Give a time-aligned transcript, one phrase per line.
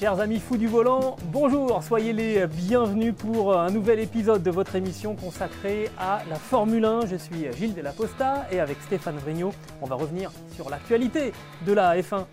[0.00, 4.74] Chers amis fous du volant, bonjour, soyez les bienvenus pour un nouvel épisode de votre
[4.74, 7.04] émission consacrée à la Formule 1.
[7.04, 9.52] Je suis Gilles Delaposta et avec Stéphane Vrignot,
[9.82, 11.32] on va revenir sur l'actualité
[11.66, 12.24] de la F1.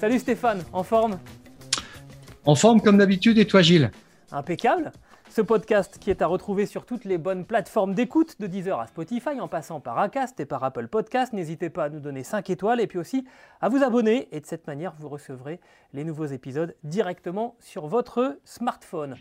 [0.00, 1.18] Salut Stéphane, en forme?
[2.44, 3.90] En forme comme d'habitude et toi Gilles?
[4.30, 4.92] Impeccable.
[5.28, 8.86] Ce podcast qui est à retrouver sur toutes les bonnes plateformes d'écoute, de Deezer à
[8.86, 11.32] Spotify, en passant par Acast et par Apple Podcast.
[11.32, 13.26] N'hésitez pas à nous donner 5 étoiles et puis aussi
[13.60, 14.28] à vous abonner.
[14.32, 15.60] Et de cette manière, vous recevrez
[15.92, 19.16] les nouveaux épisodes directement sur votre smartphone.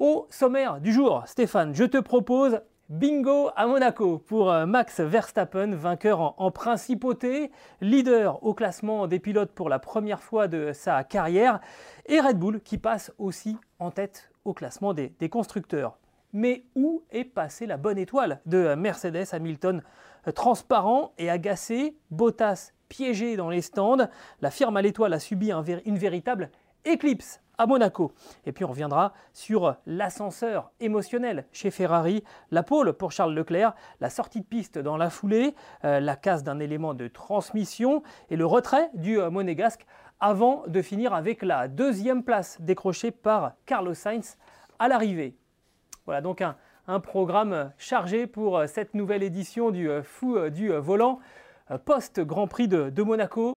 [0.00, 5.72] Au sommaire du jour, Stéphane, je te propose Bingo à Monaco pour euh, Max Verstappen,
[5.74, 11.04] vainqueur en, en, principauté, leader au classement des pilotes pour la première fois de sa
[11.04, 11.60] carrière,
[12.06, 15.98] et Red Bull qui passe aussi en tête au classement des, constructeurs.
[16.32, 19.82] Mais où est passée la bonne étoile de Mercedes Hamilton
[20.34, 24.08] Transparent et agacé, Bottas piégé dans les stands,
[24.40, 26.50] la firme à l'étoile a subi un, une véritable
[26.84, 28.12] éclipse à Monaco.
[28.46, 34.10] Et puis on reviendra sur l'ascenseur émotionnel chez Ferrari, la pole pour Charles Leclerc, la
[34.10, 38.46] sortie de piste dans la foulée, euh, la casse d'un élément de transmission et le
[38.46, 39.86] retrait du euh, monégasque
[40.20, 44.36] avant de finir avec la deuxième place décrochée par Carlos Sainz
[44.78, 45.36] à l'arrivée.
[46.06, 51.20] Voilà donc un, un, programme chargé pour cette nouvelle édition du euh, Fou du Volant
[51.84, 53.52] post-Grand Prix de, de Monaco.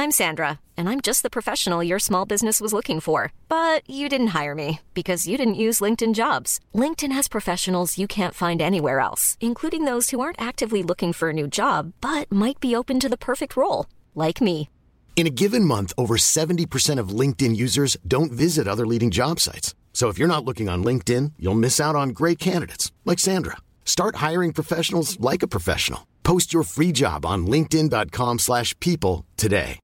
[0.00, 3.34] I'm Sandra, and I'm just the professional your small business was looking for.
[3.50, 6.58] But you didn't hire me because you didn't use LinkedIn jobs.
[6.74, 11.28] LinkedIn has professionals you can't find anywhere else, including those who aren't actively looking for
[11.28, 14.70] a new job but might be open to the perfect role, like me.
[15.16, 19.74] In a given month, over 70% of LinkedIn users don't visit other leading job sites.
[19.92, 23.58] So if you're not looking on LinkedIn, you'll miss out on great candidates like Sandra.
[23.84, 26.06] Start hiring professionals like a professional.
[26.22, 29.78] Post your free job on linkedin.com/people today.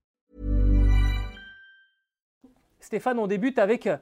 [2.87, 3.97] Stéphane, on débute avec euh,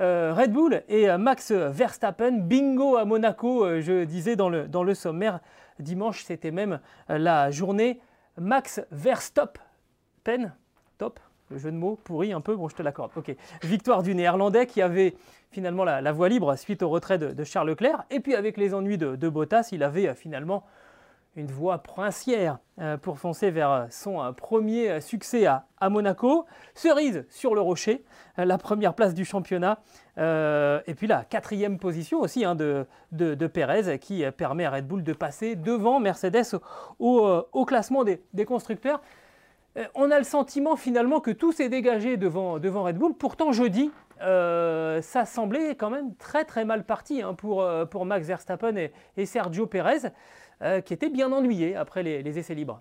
[0.00, 2.32] euh Red Bull et euh, Max Verstappen.
[2.32, 5.40] Bingo à Monaco, euh, je disais dans le, dans le sommaire.
[5.78, 8.00] Dimanche, c'était même euh, la journée
[8.38, 9.62] Max Verstappen.
[10.98, 11.20] Top,
[11.50, 13.12] le jeu de mots pourri un peu, bon, je te l'accorde.
[13.62, 15.14] Victoire du Néerlandais qui avait
[15.50, 18.04] finalement la, voie libre suite au retrait de, Charles Leclerc.
[18.10, 20.64] Et puis avec les ennuis de, Bottas, il avait finalement
[21.36, 22.58] une voie princière
[23.02, 26.46] pour foncer vers son premier succès à, Monaco.
[26.74, 28.04] Cerise sur le rocher,
[28.36, 29.78] la première place du championnat.
[30.18, 34.70] Euh, et puis la quatrième position aussi hein, de, de, de, Perez qui permet à
[34.70, 36.58] Red Bull de passer devant Mercedes
[36.98, 39.02] au, classement des, constructeurs.
[39.94, 43.14] On a le sentiment finalement que tout s'est dégagé devant, devant Red Bull.
[43.14, 43.90] Pourtant jeudi,
[44.22, 48.92] euh, ça semblait quand même très très mal parti hein, pour, pour Max Verstappen et,
[49.16, 50.10] et Sergio Perez.
[50.62, 52.80] Euh, qui était bien ennuyé après les, essais libres.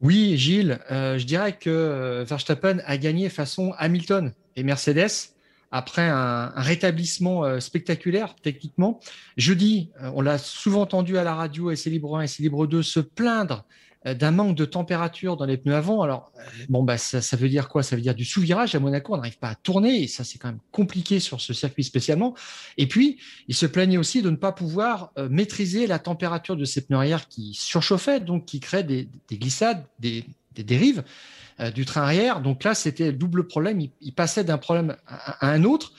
[0.00, 5.30] Oui, Gilles, euh, je dirais que Verstappen a gagné façon Hamilton et Mercedes
[5.70, 8.98] après un, rétablissement euh, spectaculaire techniquement.
[9.36, 12.98] Jeudi, on l'a souvent entendu à la radio, essai libre 1, essai libre 2, se
[12.98, 13.64] plaindre
[14.14, 16.02] d'un manque de température dans les pneus avant.
[16.02, 16.30] Alors,
[16.68, 17.82] bon, bah, ça, ça veut dire quoi?
[17.82, 18.74] Ça veut dire du sous-virage.
[18.74, 21.52] À Monaco, on n'arrive pas à tourner et ça, c'est quand même compliqué sur ce
[21.52, 22.34] circuit spécialement.
[22.76, 23.18] Et puis,
[23.48, 26.98] il se plaignait aussi de ne pas pouvoir euh, maîtriser la température de ses pneus
[26.98, 30.24] arrière qui surchauffaient, donc qui créent des, des glissades, des,
[30.56, 31.04] des dérives
[31.60, 32.40] euh, du train arrière.
[32.40, 33.80] Donc là, c'était le double problème.
[34.00, 35.92] Il, passait d'un problème à, un autre.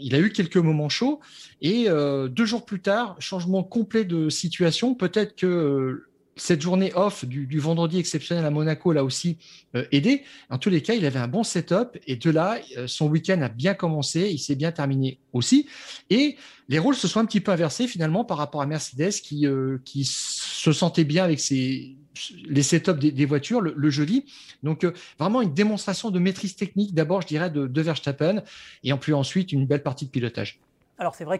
[0.00, 1.20] Il a eu quelques moments chauds
[1.60, 4.96] et euh, deux jours plus tard, changement complet de situation.
[4.96, 6.07] Peut-être que
[6.40, 9.38] cette journée off du, vendredi exceptionnel à Monaco l'a aussi
[9.74, 10.22] euh, aidé.
[10.50, 13.40] En tous les cas, il avait un bon setup et de là, euh, son week-end
[13.42, 15.68] a bien commencé, il s'est bien terminé aussi.
[16.10, 16.36] Et
[16.68, 19.78] les rôles se sont un petit peu inversés finalement par rapport à Mercedes qui, euh,
[19.84, 21.96] qui se sentait bien avec ses,
[22.46, 24.24] les setups des, voitures le, jeudi.
[24.62, 24.86] Donc
[25.18, 28.42] vraiment une démonstration de maîtrise technique d'abord, je dirais, de, de Verstappen
[28.84, 30.60] et en plus ensuite une belle partie de pilotage.
[30.98, 31.38] Alors c'est vrai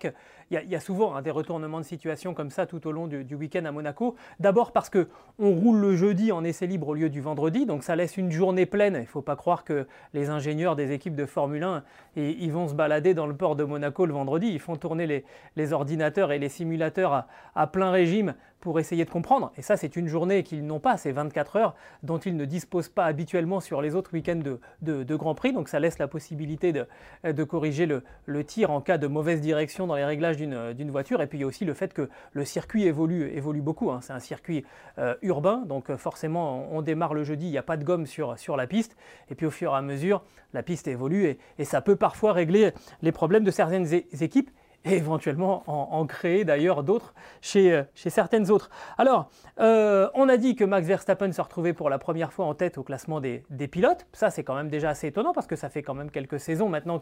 [0.48, 3.34] qu'il y, a souvent hein, des retournements de situation comme ça tout au long du,
[3.34, 4.16] week-end à Monaco.
[4.40, 5.06] D'abord parce qu'on
[5.38, 8.66] roule le jeudi en essai libre au lieu du vendredi, donc ça laisse une journée
[8.66, 8.94] pleine.
[8.94, 11.82] Il ne faut pas croire que les ingénieurs des équipes de Formule 1
[12.16, 14.48] et, ils vont se balader dans le port de Monaco le vendredi.
[14.48, 15.24] Ils font tourner
[15.56, 19.52] les, ordinateurs et les simulateurs à, plein régime pour essayer de comprendre.
[19.56, 22.88] Et ça c'est une journée qu'ils n'ont pas, c'est 24 heures dont ils ne disposent
[22.88, 25.52] pas habituellement sur les autres week-ends de, de, Grand Prix.
[25.52, 26.86] Donc ça laisse la possibilité de,
[27.24, 27.86] de corriger
[28.24, 31.20] le tir en cas de mauvaise direction dans les réglages d'une voiture.
[31.20, 33.90] Et puis il y a aussi le fait que le circuit évolue, évolue beaucoup.
[33.90, 34.00] Hein.
[34.02, 34.64] C'est un circuit
[34.98, 38.56] euh, urbain, donc forcément on démarre le jeudi, il n'y a pas de gomme sur,
[38.56, 38.96] la piste.
[39.30, 42.72] Et puis au fur et à mesure, la piste évolue et ça peut parfois régler
[43.02, 44.50] les problèmes de certaines équipes.
[44.88, 48.70] Et éventuellement en, créer d'ailleurs d'autres chez, chez, certaines autres.
[48.96, 52.78] Alors, on a dit que Max Verstappen se retrouvait pour la première fois en tête
[52.78, 54.06] au classement des, pilotes.
[54.12, 56.68] Ça, c'est quand même déjà assez étonnant parce que ça fait quand même quelques saisons
[56.68, 57.00] maintenant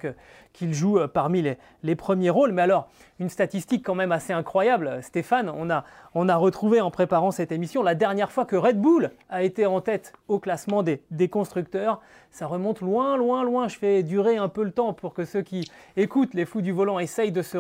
[0.53, 2.53] qu'il joue parmi les, les, premiers rôles.
[2.53, 2.89] Mais alors,
[3.19, 5.85] une statistique quand même assez incroyable, Stéphane, on a,
[6.15, 9.67] on a retrouvé en préparant cette émission la dernière fois que Red Bull a été
[9.67, 12.01] en tête au classement des, des constructeurs.
[12.31, 13.69] Ça remonte loin, loin, loin.
[13.69, 16.73] Je fais durer un peu le temps pour que ceux qui écoutent les fous du
[16.73, 17.57] volant essayent de se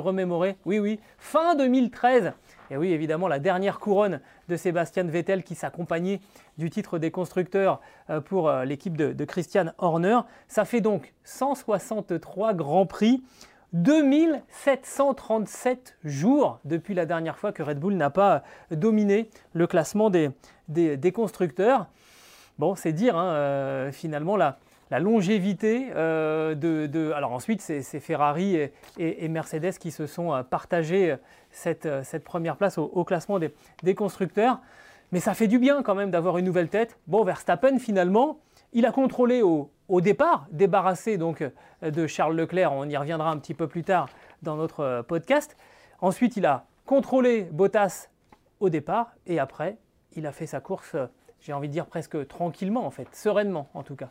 [0.64, 2.32] Oui, oui, fin 2013.
[2.70, 6.20] Et oui, évidemment, la dernière couronne de Sébastien Vettel qui s'accompagnait
[6.58, 7.80] du titre des constructeurs
[8.10, 10.18] euh, pour euh, l'équipe de, Christian Horner.
[10.48, 13.22] Ça fait donc 163 grands prix.
[13.72, 20.30] 2737 jours depuis la dernière fois que Red Bull n'a pas dominé le classement des,
[21.12, 21.86] constructeurs.
[22.58, 24.58] Bon, c'est dire hein, euh, finalement la,
[24.90, 28.56] la longévité euh, de, Alors ensuite, c'est Ferrari
[28.98, 34.60] et, Mercedes qui se sont euh, partagés euh, cette, première place au, classement des, constructeurs.
[35.12, 36.98] Mais ça fait du bien quand même d'avoir une nouvelle tête.
[37.06, 38.38] Bon, Verstappen, finalement,
[38.72, 41.44] il a contrôlé au, départ, débarrassé donc
[41.82, 44.08] de Charles Leclerc, on y reviendra un petit peu plus tard
[44.42, 45.56] dans notre podcast.
[46.00, 48.08] Ensuite, il a contrôlé Bottas
[48.58, 49.76] au départ, et après,
[50.16, 50.96] il a fait sa course,
[51.40, 54.10] j'ai envie de dire presque tranquillement en fait, sereinement en tout cas.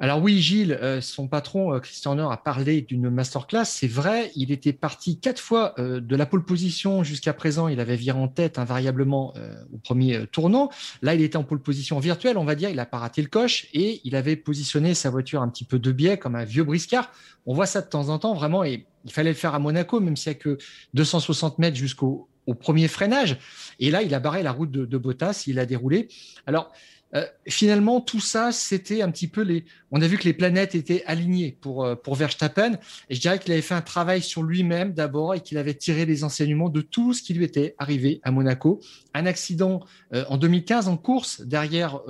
[0.00, 3.64] Alors oui, Gilles, euh, son patron euh, Christian Horner a parlé d'une masterclass.
[3.64, 7.66] C'est vrai, il était parti quatre fois euh, de la pole position jusqu'à présent.
[7.66, 9.34] Il avait viré en tête invariablement
[9.72, 10.70] au premier tournant.
[11.02, 12.70] Là, il était en pole position virtuelle, on va dire.
[12.70, 15.80] Il n'a pas raté le coche et il avait positionné sa voiture un petit peu
[15.80, 17.10] de biais, comme un vieux briscard.
[17.46, 18.62] On voit ça de temps en temps, vraiment.
[18.62, 20.58] Et il fallait le faire à Monaco, même s'il n'y a que
[20.94, 22.28] 260 mètres jusqu'au
[22.60, 23.36] premier freinage.
[23.80, 25.44] Et là, il a barré la route de, de Bottas.
[25.48, 26.08] Il a déroulé.
[26.46, 26.72] Alors,
[27.14, 29.64] euh, finalement, tout ça, c'était un petit peu les.
[29.90, 32.72] On a vu que les planètes étaient alignées pour, euh, pour Verstappen.
[33.08, 36.04] Et je dirais qu'il avait fait un travail sur lui-même d'abord et qu'il avait tiré
[36.04, 38.80] les enseignements de tout ce qui lui était arrivé à Monaco.
[39.14, 39.80] Un accident
[40.12, 42.00] euh, en 2015 en course derrière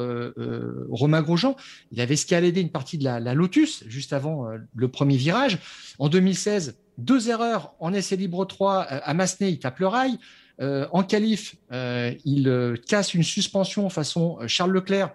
[0.91, 1.57] Romain Grosjean.
[1.93, 5.59] Il avait escaladé une partie de la, la Lotus juste avant le premier virage.
[5.99, 10.19] En 2016, deux erreurs en essai libre 3 à Massenet, il tape le rail.
[10.61, 15.15] Euh, en qualif, euh, il euh, casse une suspension façon Charles Leclerc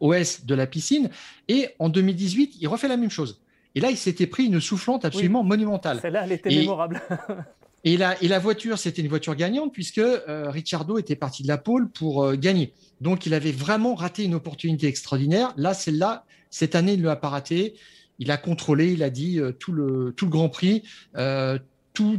[0.00, 1.10] OS de la piscine.
[1.48, 3.42] Et en 2018, il refait la même chose.
[3.74, 6.00] Et là, il s'était pris une soufflante absolument monumentale.
[6.00, 7.02] Celle-là, elle était mémorable.
[7.84, 11.58] et, la, et la voiture, c'était une voiture gagnante puisque Ricciardo était parti de la
[11.58, 12.72] pole pour gagner.
[13.02, 15.52] Donc, il avait vraiment raté une opportunité extraordinaire.
[15.58, 17.74] Là, celle-là, cette année, il ne l'a pas raté.
[18.18, 20.82] Il a contrôlé, il a dit tout, le, tout le Grand Prix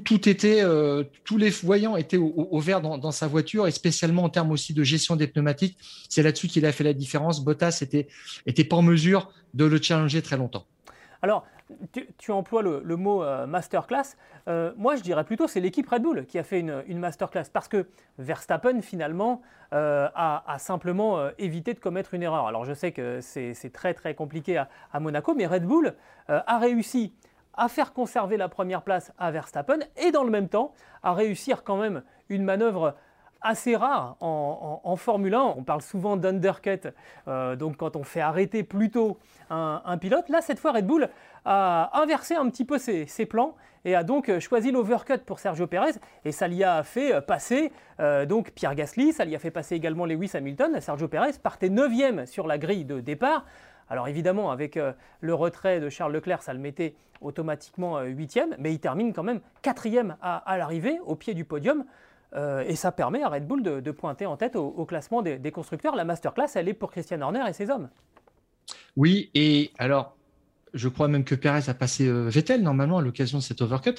[0.03, 4.29] tout, était, euh, tous les voyants étaient au, vert dans, sa voiture et spécialement en
[4.29, 5.77] termes aussi de gestion des pneumatiques.
[6.09, 7.43] C'est là-dessus qu'il a fait la différence.
[7.43, 8.07] Bottas était,
[8.45, 10.65] était pas en mesure de le challenger très longtemps.
[11.21, 11.45] Alors,
[12.17, 14.15] tu, emploies le, mot euh, masterclass.
[14.47, 17.67] Euh, moi, je dirais plutôt c'est l'équipe Red Bull qui a fait une, masterclass parce
[17.67, 17.87] que
[18.17, 19.41] Verstappen, finalement,
[19.71, 22.47] a, simplement évité de commettre une erreur.
[22.47, 25.95] Alors, je sais que c'est très, très compliqué à Monaco, mais Red Bull
[26.27, 27.13] a réussi
[27.59, 30.73] à faire conserver la première place à Verstappen et dans le même temps
[31.03, 32.95] à réussir quand même une manœuvre
[33.41, 35.41] assez rare en, Formule 1.
[35.57, 36.87] On parle souvent d'undercut,
[37.27, 39.17] euh, donc quand on fait arrêter plutôt
[39.49, 40.29] un, pilote.
[40.29, 41.09] Là, cette fois, Red Bull
[41.45, 45.93] a inversé un petit peu ses, plans et a donc choisi l'overcut pour Sergio Perez.
[46.25, 49.75] Et ça lui a fait passer euh, donc Pierre Gasly, ça lui a fait passer
[49.75, 50.79] également Lewis Hamilton.
[50.81, 53.45] Sergio Perez partait 9 sur la grille de départ.
[53.89, 58.55] Alors évidemment, avec euh, le retrait de Charles Leclerc, ça le mettait automatiquement euh, huitième,
[58.59, 61.83] mais il termine quand même quatrième à, l'arrivée, au pied du podium.
[62.35, 65.95] Euh, et ça permet à Red Bull de, pointer en tête au, classement des, constructeurs.
[65.95, 67.89] La masterclass, elle est pour Christian Horner et ses hommes.
[68.95, 70.15] Oui, et alors,
[70.75, 73.95] je crois même que Perez a passé Vettel normalement à l'occasion de cet overcut.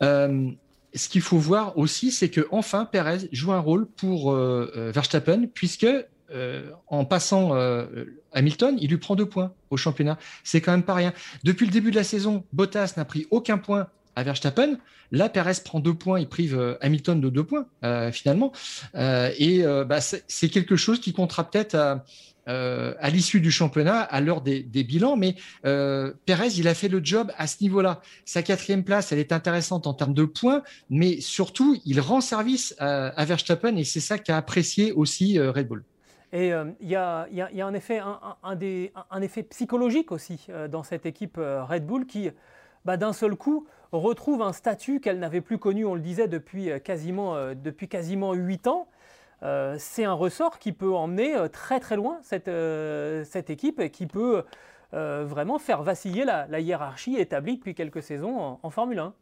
[0.00, 5.86] ce qu'il faut voir aussi, c'est que enfin Perez joue un rôle pour Verstappen, puisque
[6.34, 10.18] euh, en passant euh, Hamilton, il lui prend deux points au championnat.
[10.44, 11.12] C'est quand même pas rien.
[11.44, 14.78] Depuis le début de la saison, Bottas n'a pris aucun point à Verstappen.
[15.10, 17.66] Là, Perez prend deux points, il prive euh, Hamilton de deux points
[18.12, 18.52] finalement.
[18.94, 21.74] et bah, c'est quelque chose qui comptera peut-être
[22.46, 25.16] à, l'issue du championnat, à l'heure des, bilans.
[25.16, 28.00] Mais Perez, il a fait le job à ce niveau-là.
[28.24, 32.74] Sa quatrième place, elle est intéressante en termes de points, mais surtout, il rend service
[32.78, 35.84] à Verstappen et c'est ça qu'a apprécié aussi Red Bull.
[36.32, 41.84] Et euh, il y, a, un, effet, psychologique aussi euh, dans cette équipe euh, Red
[41.84, 42.30] Bull qui,
[42.86, 46.70] bah, d'un seul coup, retrouve un statut qu'elle n'avait plus connu, on le disait, depuis
[46.82, 48.88] quasiment, depuis quasiment 8 ans.
[49.76, 54.44] c'est un ressort qui peut emmener très très loin cette équipe et qui peut
[54.92, 59.14] vraiment faire vaciller la, hiérarchie établie depuis quelques saisons en, Formule 1.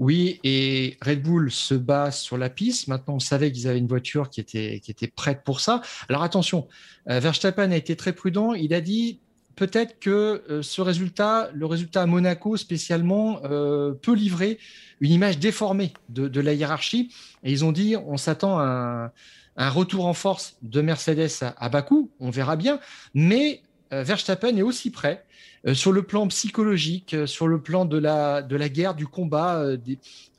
[0.00, 2.88] Oui, et Red Bull se bat sur la piste.
[2.88, 5.82] Maintenant, on savait qu'ils avaient une voiture qui était, qui était prête pour ça.
[6.08, 6.66] Alors attention,
[7.10, 8.54] euh, Verstappen a été très prudent.
[8.54, 9.20] Il a dit
[9.56, 14.58] peut-être que euh, ce résultat, le résultat à Monaco spécialement, euh, peut livrer
[15.00, 17.12] une image déformée de, la hiérarchie.
[17.44, 19.12] Et ils ont dit, on s'attend à
[19.58, 22.80] un, retour en force de Mercedes à, à Bakou, on verra bien.
[23.12, 23.60] Mais
[23.90, 25.24] Verstappen est aussi prêt
[25.66, 29.06] euh, sur le plan psychologique, euh, sur le plan de la, de la guerre, du
[29.06, 29.76] combat euh,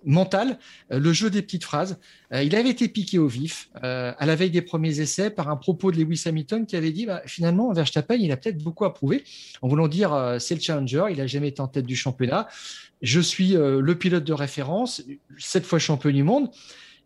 [0.04, 0.58] mental,
[0.90, 2.00] le jeu des petites phrases.
[2.32, 5.92] il avait été piqué au vif à la veille des premiers essais par un propos
[5.92, 9.24] de Lewis Hamilton qui avait dit bah, finalement Verstappen il a peut-être beaucoup à prouver
[9.62, 12.48] en voulant dire c'est le challenger, il a jamais été en tête du championnat,
[13.04, 15.04] je suis le pilote de référence,
[15.38, 16.50] cette fois champion du monde.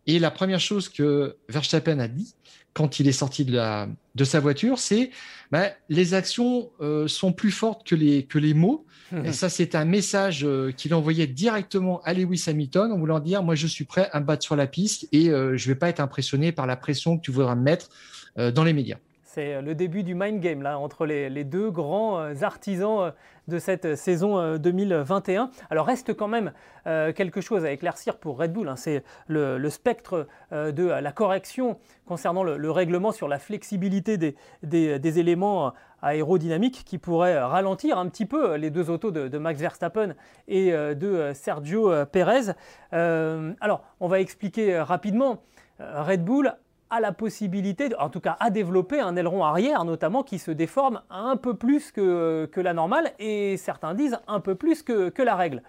[0.06, 2.34] Et la première chose que Verstappen a dit,
[2.76, 5.10] quand il est sorti de, la, de sa voiture, c'est
[5.50, 8.84] bah, les actions euh, sont plus fortes que les, que les mots.
[9.24, 13.42] Et ça, c'est un message euh, qu'il envoyait directement à Lewis Hamilton en voulant dire,
[13.42, 15.78] moi, je suis prêt à me battre sur la piste et euh, je ne vais
[15.78, 17.88] pas être impressionné par la pression que tu voudras me mettre
[18.36, 18.98] dans les médias.
[19.36, 23.10] C'est le début du mind game là, entre les, deux grands euh, artisans euh,
[23.48, 25.42] de cette saison 2021.
[25.42, 26.52] Euh, Alors reste quand même
[26.86, 28.66] quelque chose à éclaircir pour Red Bull.
[28.66, 28.76] Hein.
[28.76, 36.84] C'est le, spectre de la correction concernant le, règlement sur la flexibilité des, éléments aérodynamiques
[36.86, 40.14] qui pourrait ralentir un petit peu les deux autos de, de Max Verstappen
[40.48, 42.52] et de Sergio Perez.
[42.92, 45.42] alors on va expliquer rapidement.
[45.78, 46.56] Red Bull
[46.90, 51.02] a la possibilité, en tout cas à développer un aileron arrière notamment qui se déforme
[51.10, 55.62] un peu plus que, la normale et certains disent un peu plus que, la règle.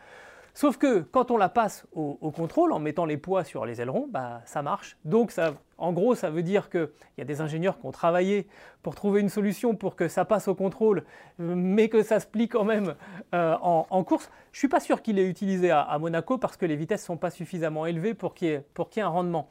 [0.54, 4.08] Sauf que quand on la passe au, contrôle en mettant les poids sur les ailerons,
[4.10, 4.98] bah, ça marche.
[5.06, 5.32] Donc
[5.78, 8.48] en gros, ça veut dire qu'il y a des ingénieurs qui ont travaillé
[8.82, 11.04] pour trouver une solution pour que ça passe au contrôle,
[11.38, 12.96] mais que ça se plie quand même
[13.36, 14.32] euh, en, course.
[14.52, 17.08] Je ne suis pas sûr qu'il ait utilisé à, Monaco parce que les vitesses ne
[17.08, 19.50] sont pas suffisamment élevées pour qu'il y, ait un rendement.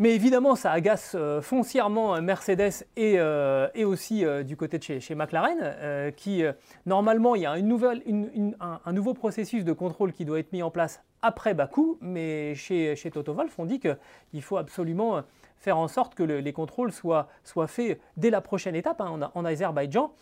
[0.00, 5.14] Mais évidemment, ça agace euh, foncièrement Mercedes et, euh, aussi euh, du côté de chez,
[5.16, 6.44] McLaren, qui
[6.86, 11.02] normalement, il y a un, nouveau processus de contrôle qui doit être mis en place
[11.20, 15.22] après Bakou, mais chez, chez Toto on dit qu'il faut absolument
[15.56, 17.28] faire en sorte que les contrôles soient,
[17.66, 20.12] faits dès la prochaine étape, hein, en, Azerbaïdjan.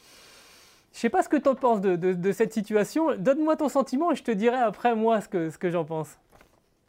[0.93, 3.15] Je ne sais pas ce que tu en penses de, cette situation.
[3.17, 6.19] Donne-moi ton sentiment et je te dirai après moi ce que j'en pense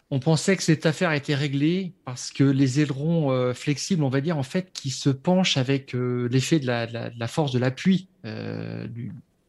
[0.09, 4.21] on pensait que cette affaire était réglée parce que les ailerons euh, flexibles, on va
[4.21, 8.87] dire, en fait, qui se penchent avec euh, l'effet de, la, force de l'appui euh,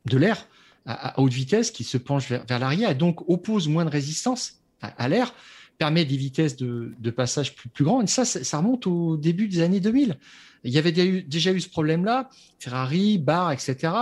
[0.06, 0.46] de l'air
[0.84, 5.08] à, haute vitesse, qui se penche vers, l'arrière et donc oppose moins de résistance à,
[5.08, 5.32] l'air,
[5.76, 8.04] permet des vitesses de, passage plus, grandes.
[8.04, 10.16] Et ça, ça, remonte au début des années 2000.
[10.64, 13.92] Il y avait déjà eu, ce problème-là, Ferrari, Bar, etc.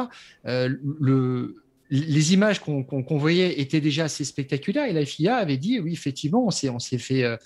[1.91, 6.47] les images qu'on voyait étaient déjà assez spectaculaires et la FIA avait dit oui effectivement
[6.47, 7.37] on s'est fait euh,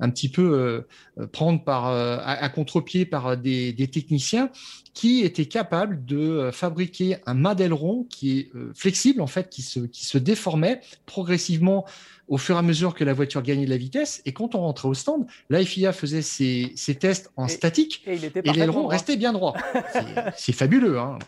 [0.00, 0.86] un petit peu
[1.18, 4.50] euh, prendre par euh, à, contre-pied par des, techniciens
[4.94, 9.80] qui étaient capables de fabriquer un mât d'aileron qui est flexible en fait qui se
[9.80, 11.84] qui se déformait progressivement
[12.28, 14.22] au fur et à mesure que la voiture gagnait de la vitesse.
[14.26, 18.18] Et quand on rentrait au stand, la FIA faisait ses, tests en statique et,
[18.52, 19.54] l'aileron restait bien droit.
[20.36, 20.98] C'est fabuleux.
[20.98, 21.18] Hein.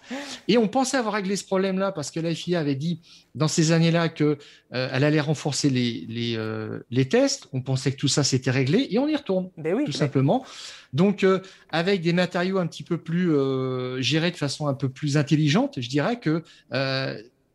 [0.48, 3.00] et on pensait avoir réglé ce problème-là parce que la FIA avait dit
[3.34, 4.36] dans ces années-là qu'elle
[4.72, 7.48] euh, allait renforcer les, les, euh, les, tests.
[7.52, 10.44] On pensait que tout ça s'était réglé et on y retourne, ben oui, tout simplement.
[10.92, 13.30] Donc, euh, avec des matériaux un petit peu plus
[14.02, 16.42] gérés de façon un peu plus intelligente, je dirais que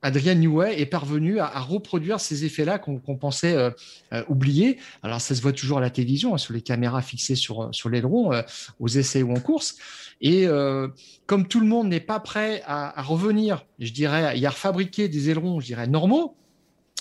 [0.06, 3.72] Adrien Newey est parvenu à, reproduire ces effets-là qu'on pensait euh,
[4.14, 4.78] euh, oublier.
[5.02, 7.70] Alors, ça se voit toujours à la télévision, hein, sur les caméras fixées sur, euh,
[7.72, 8.32] sur l'aileron,
[8.80, 9.78] aux essais ou en course.
[10.22, 10.48] Et
[11.26, 15.60] comme tout le monde n'est pas prêt à, revenir, je dirais, à refabriquer des ailerons,
[15.60, 16.38] je dirais, normaux,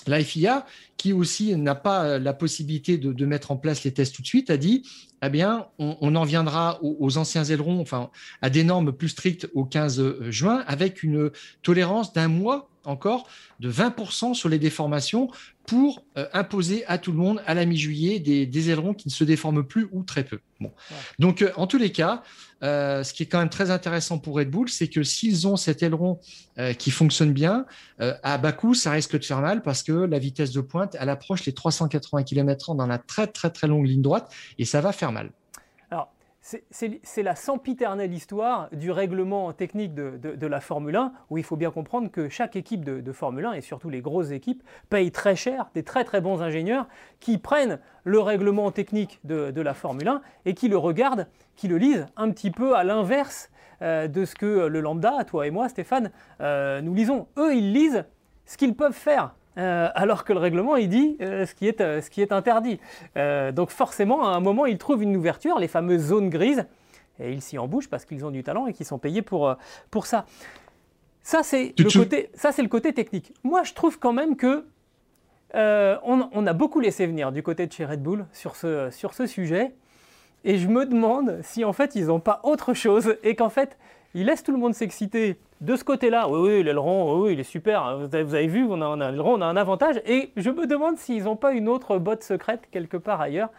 [0.07, 0.65] la FIA,
[0.97, 4.49] qui aussi n'a pas la possibilité de, mettre en place les tests tout de suite,
[4.49, 4.83] a dit
[5.23, 9.65] eh bien, on, en viendra aux, anciens ailerons, enfin, à des normes plus strictes au
[9.65, 11.31] 15 juin, avec une
[11.63, 13.27] tolérance d'un mois encore
[13.59, 15.29] de 20% sur les déformations
[15.65, 19.23] pour euh, imposer à tout le monde à la mi-juillet des, ailerons qui ne se
[19.23, 20.39] déforment plus ou très peu.
[20.59, 20.71] Bon.
[21.19, 22.23] Donc, euh, en tous les cas,
[22.63, 25.57] euh, ce qui est quand même très intéressant pour Red Bull, c'est que s'ils ont
[25.57, 26.19] cet aileron
[26.79, 27.65] qui fonctionne bien,
[27.99, 31.09] à bas coût, ça risque de faire mal parce que la vitesse de pointe, elle
[31.09, 34.93] approche les 380 km/h dans la très très très longue ligne droite et ça va
[34.93, 35.31] faire mal
[36.69, 41.71] c'est la sempiternelle histoire du règlement technique de, la Formule 1, où il faut bien
[41.71, 45.71] comprendre que chaque équipe de, Formule 1, et surtout les grosses équipes, paye très cher
[45.73, 46.87] des très très bons ingénieurs
[47.19, 51.77] qui prennent le règlement technique de, la Formule 1 et qui le regardent, qui le
[51.77, 53.49] lisent un petit peu à l'inverse
[53.81, 56.11] euh, de ce que le lambda, toi et moi Stéphane,
[56.41, 57.27] euh, nous lisons.
[57.37, 58.05] Eux, ils lisent
[58.45, 62.21] ce qu'ils peuvent faire alors que le règlement il dit ce, qui est, ce qui
[62.21, 62.79] est interdit.
[63.15, 66.65] donc forcément, à un moment, ils trouvent une ouverture, les fameuses zones grises,
[67.19, 69.55] et ils s'y embouchent parce qu'ils ont du talent et qu'ils sont payés pour,
[69.91, 70.25] pour ça.
[71.23, 73.33] Ça, c'est le, côté, ça, c'est le côté technique.
[73.43, 74.65] Moi, je trouve quand même que
[75.53, 79.25] on, a beaucoup laissé venir du côté de chez Red Bull sur ce, sur ce
[79.25, 79.73] sujet.
[80.43, 83.77] Et je me demande si en fait ils n'ont pas autre chose et qu'en fait
[84.15, 86.29] ils laissent tout le monde s'exciter de ce côté-là.
[86.29, 87.97] Oui, oui, l'aileron, oui, il est super.
[87.97, 90.01] Vous avez, vu, on a, on a un avantage.
[90.05, 93.49] Et je me demande s'ils n'ont pas une autre botte secrète quelque part ailleurs.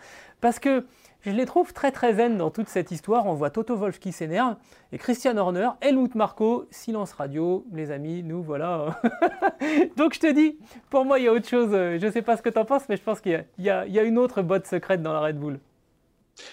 [0.41, 0.87] Parce que
[1.21, 3.27] je les trouve très très zen dans toute cette histoire.
[3.27, 4.57] On voit Toto Wolf qui s'énerve
[4.93, 8.99] et Christian Horner, Helmut Marco, silence radio, les amis, nous voilà.
[9.99, 10.57] Donc je te dis,
[10.89, 11.71] pour moi il y a autre chose.
[11.71, 13.69] Je ne sais pas ce que tu en penses, mais je pense qu'il y, y,
[13.71, 15.59] a une autre botte secrète dans la Red Bull.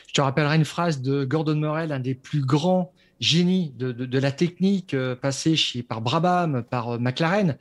[0.07, 4.31] Je te rappellerai une phrase de Gordon Morel, un des plus grands génies de, la
[4.31, 7.57] technique euh, passé chez, par Brabham, par euh, McLaren,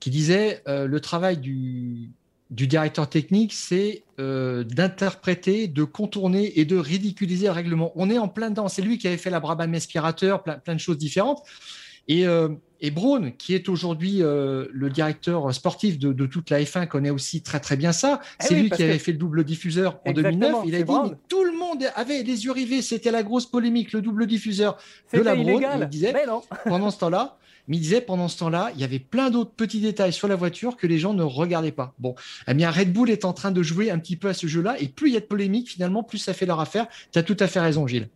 [0.00, 2.10] qui disait euh, le travail du,
[2.50, 7.92] directeur technique, c'est d'interpréter, de contourner et de ridiculiser le règlement.
[7.96, 8.68] On est en plein dedans.
[8.68, 11.42] C'est lui qui avait fait la Brabham aspirateur, plein, plein de choses différentes.
[12.08, 12.24] Et
[12.80, 17.42] et Braun, qui est aujourd'hui euh, le directeur sportif de, toute la F1, connaît aussi
[17.42, 18.20] très très bien ça.
[18.40, 20.56] Eh c'est lui qui avait fait le double diffuseur en 2009.
[20.66, 20.92] Il a dit
[21.28, 22.82] tout le monde avait les yeux rivés.
[22.82, 24.76] C'était la grosse polémique, le double diffuseur
[25.12, 25.62] de la Braun.
[25.82, 26.14] Il disait
[26.64, 27.38] pendant ce temps-là.
[27.68, 30.36] Mais il disait pendant ce temps-là, il y avait plein d'autres petits détails sur la
[30.36, 31.94] voiture que les gens ne regardaient pas.
[31.98, 32.14] Bon,
[32.46, 34.76] eh bien, Red Bull est en train de jouer un petit peu à ce jeu-là,
[34.78, 36.86] et plus il y a de polémique, finalement, plus ça fait leur affaire.
[37.10, 38.08] Tu as tout à fait raison, Gilles.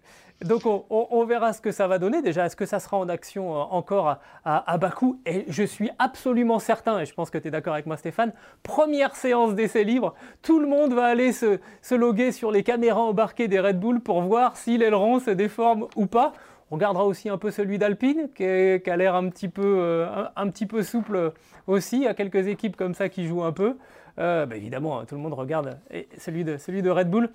[0.44, 2.22] Donc on, verra ce que ça va donner.
[2.22, 5.20] Déjà, est-ce que ça sera en action euh, encore à, Bakou?
[5.26, 8.32] Et je suis absolument certain, et je pense que tu es d'accord avec moi Stéphane,
[8.62, 11.58] première séance d'essai libre, tout le monde va aller se,
[11.94, 16.06] loguer sur les caméras embarquées des Red Bull pour voir si l'aileron se déforme ou
[16.06, 16.32] pas.
[16.70, 20.48] On regardera aussi un peu celui d'Alpine, qui, a l'air un, petit peu, euh, un,
[20.48, 21.32] petit peu souple
[21.66, 21.96] aussi.
[21.96, 23.76] Il y a quelques équipes comme ça qui jouent un peu.
[24.18, 25.78] Euh, bah, évidemment, hein, tout le monde regarde
[26.16, 27.30] celui de, celui de Red Bull.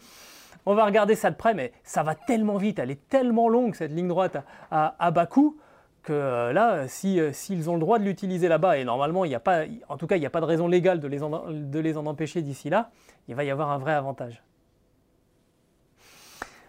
[0.65, 3.75] On va regarder ça de près, mais ça va tellement vite, elle est tellement longue
[3.75, 4.38] cette ligne droite
[4.72, 5.57] à, bas coût
[6.01, 9.35] que euh, là, euh, s'ils ont le droit de l'utiliser là-bas, et normalement, il n'y
[9.35, 12.05] a pas, en tout cas, il n'y a pas de raison légale de les en
[12.05, 12.92] empêcher d'ici là,
[13.27, 14.44] il va y avoir un vrai avantage.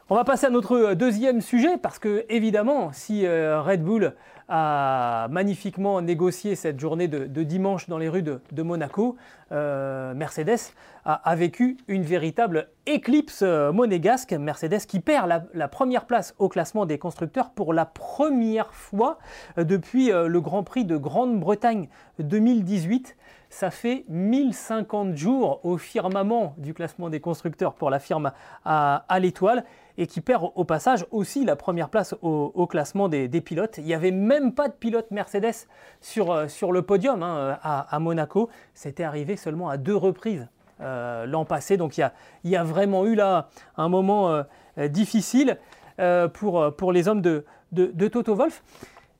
[0.08, 4.14] On va passer à notre euh, deuxième sujet parce que évidemment, si Red Bull
[4.48, 9.16] a magnifiquement négocié cette journée de, dimanche dans les rues de, Monaco,
[9.50, 10.72] Mercedes
[11.06, 14.32] a, vécu une véritable éclipse euh, monégasque.
[14.32, 19.18] Mercedes qui perd la, première place au classement des constructeurs pour la première fois
[19.56, 21.88] euh, depuis euh, le Grand Prix de Grande-Bretagne
[22.18, 23.16] 2018.
[23.50, 28.32] Ça fait 1050 jours au firmament du classement des constructeurs pour la firme
[28.64, 29.64] à, l'étoile
[29.98, 33.78] et qui perd au passage aussi la première place au, classement des, pilotes.
[33.78, 35.66] Il n'y avait même pas de pilote Mercedes
[36.00, 38.50] sur, sur le podium hein, à, Monaco.
[38.74, 40.48] C'était arrivé seulement à deux reprises
[40.80, 41.76] euh, l'an passé.
[41.76, 42.10] Donc il
[42.44, 45.58] y a, vraiment eu là un moment euh, difficile
[45.98, 48.62] euh, pour, pour les hommes de, de, Toto Wolf.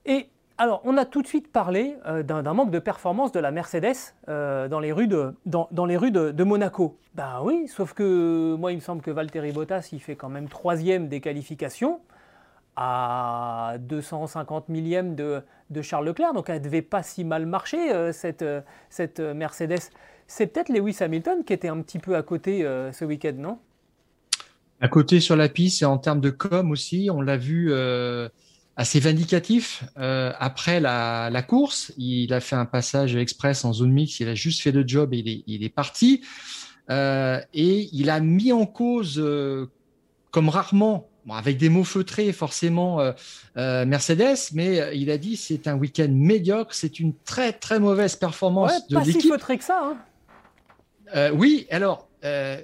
[0.04, 0.28] Et
[0.59, 4.81] alors, on a tout de suite parlé d'un manque de performance de la Mercedes dans
[4.81, 6.99] les rues, de, dans, les rues de, Monaco.
[7.14, 10.49] Ben oui, sauf que moi, il me semble que Valtteri Bottas, il fait quand même
[10.49, 12.01] troisième des qualifications
[12.75, 15.42] à 250 millièmes de,
[15.83, 16.33] Charles Leclerc.
[16.33, 18.45] Donc, elle ne devait pas si mal marcher, cette,
[18.88, 19.90] cette Mercedes
[20.27, 23.59] c'est peut-être Lewis Hamilton qui était un petit peu à côté euh, ce week-end, non?
[24.81, 28.29] À côté sur la piste et en termes de com aussi, on l'a vu euh,
[28.76, 29.84] assez vindicatif.
[29.98, 34.34] Euh, après la, course, il a fait un passage express en zone mix, il a
[34.34, 36.22] juste fait le job et il est, parti.
[36.90, 39.22] et il a mis en cause,
[40.30, 43.00] comme rarement, avec des mots feutrés forcément
[43.56, 48.86] Mercedes, mais il a dit c'est un week-end médiocre, c'est une très très mauvaise performance
[48.88, 49.14] de l'équipe.
[49.14, 49.80] Pas si feutré que ça.
[49.82, 49.96] Hein.
[51.14, 52.60] Euh, oui, alors euh,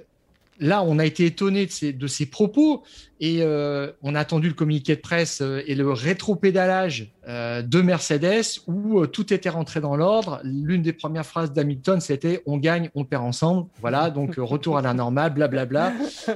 [0.59, 2.83] là, on a été étonné de ces, propos
[3.23, 8.59] et euh, on a attendu le communiqué de presse et le rétropédalage euh, de Mercedes
[8.67, 10.41] où euh, tout était rentré dans l'ordre.
[10.43, 13.69] L'une des premières phrases d'Hamilton, c'était on gagne, on perd ensemble.
[13.79, 15.93] Voilà, donc euh, retour à la normale, blablabla.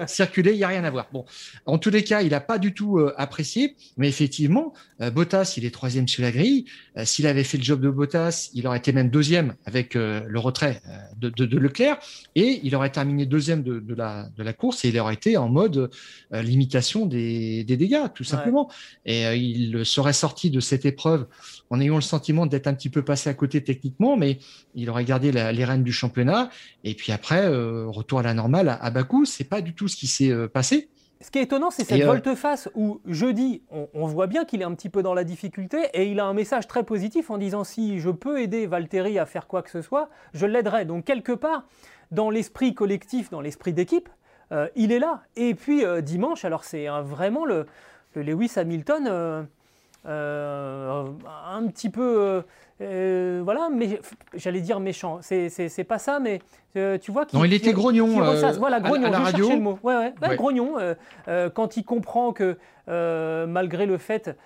[0.07, 1.07] Circuler, il n'y a rien à voir.
[1.11, 1.25] Bon,
[1.65, 4.73] en tous les cas, il n'a pas du tout apprécié, mais effectivement,
[5.13, 6.65] Bottas, il est troisième sur la grille.
[7.03, 10.81] S'il avait fait le job de Bottas, il aurait été même deuxième avec le retrait
[11.17, 11.97] de, Leclerc
[12.35, 15.49] et il aurait terminé deuxième de, la, de la course et il aurait été en
[15.49, 15.89] mode
[16.77, 18.69] limitation des, des, dégâts, tout simplement.
[19.05, 21.27] Et il serait sorti de cette épreuve
[21.69, 24.39] en ayant le sentiment d'être un petit peu passé à côté techniquement, mais
[24.75, 26.49] il aurait gardé les rênes du championnat.
[26.83, 29.87] Et puis après, euh, retour à la normale à, à Bakou, c'est pas du tout
[29.87, 30.89] ce qui s'est euh, passé.
[31.21, 34.65] ce qui est étonnant, c'est cette volte-face où jeudi, on, on voit bien qu'il est
[34.65, 37.63] un petit peu dans la difficulté et il a un message très positif en disant
[37.63, 40.85] si je peux aider Valtteri à faire quoi que ce soit, je l'aiderai.
[40.85, 41.65] Donc quelque part,
[42.11, 44.09] dans l'esprit collectif, dans l'esprit d'équipe,
[44.51, 45.23] euh, il est là.
[45.35, 47.65] Et puis euh, dimanche, alors c'est vraiment le,
[48.15, 49.47] Lewis Hamilton
[50.05, 51.05] euh,
[51.45, 52.43] un petit peu
[52.79, 53.99] euh, voilà, mais
[54.35, 55.19] j'allais dire méchant.
[55.21, 56.41] C'est pas ça, mais
[56.75, 57.25] euh, tu vois.
[57.33, 58.21] non, il était grognon.
[58.21, 59.07] Euh, voilà, grognon.
[59.07, 59.49] À la, radio.
[59.49, 59.79] Le mot.
[59.81, 60.35] Ouais, ouais.
[60.35, 60.75] grognon.
[61.53, 64.37] quand il comprend que malgré le fait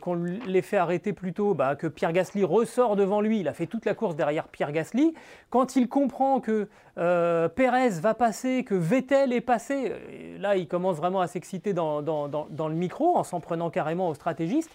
[0.00, 3.52] qu'on l'ait fait arrêter plus tôt, bah, que Pierre Gasly ressort devant lui, il a
[3.52, 5.14] fait toute la course derrière Pierre Gasly.
[5.50, 9.92] Quand il comprend que Pérez va passer, que Vettel est passé,
[10.40, 14.08] là, il commence vraiment à s'exciter dans, dans, dans, le micro en s'en prenant carrément
[14.08, 14.72] au stratégiste.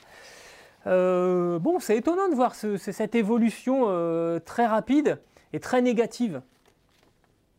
[0.87, 5.19] Euh, bon, c'est étonnant de voir cette évolution euh, très rapide
[5.53, 6.41] et très négative.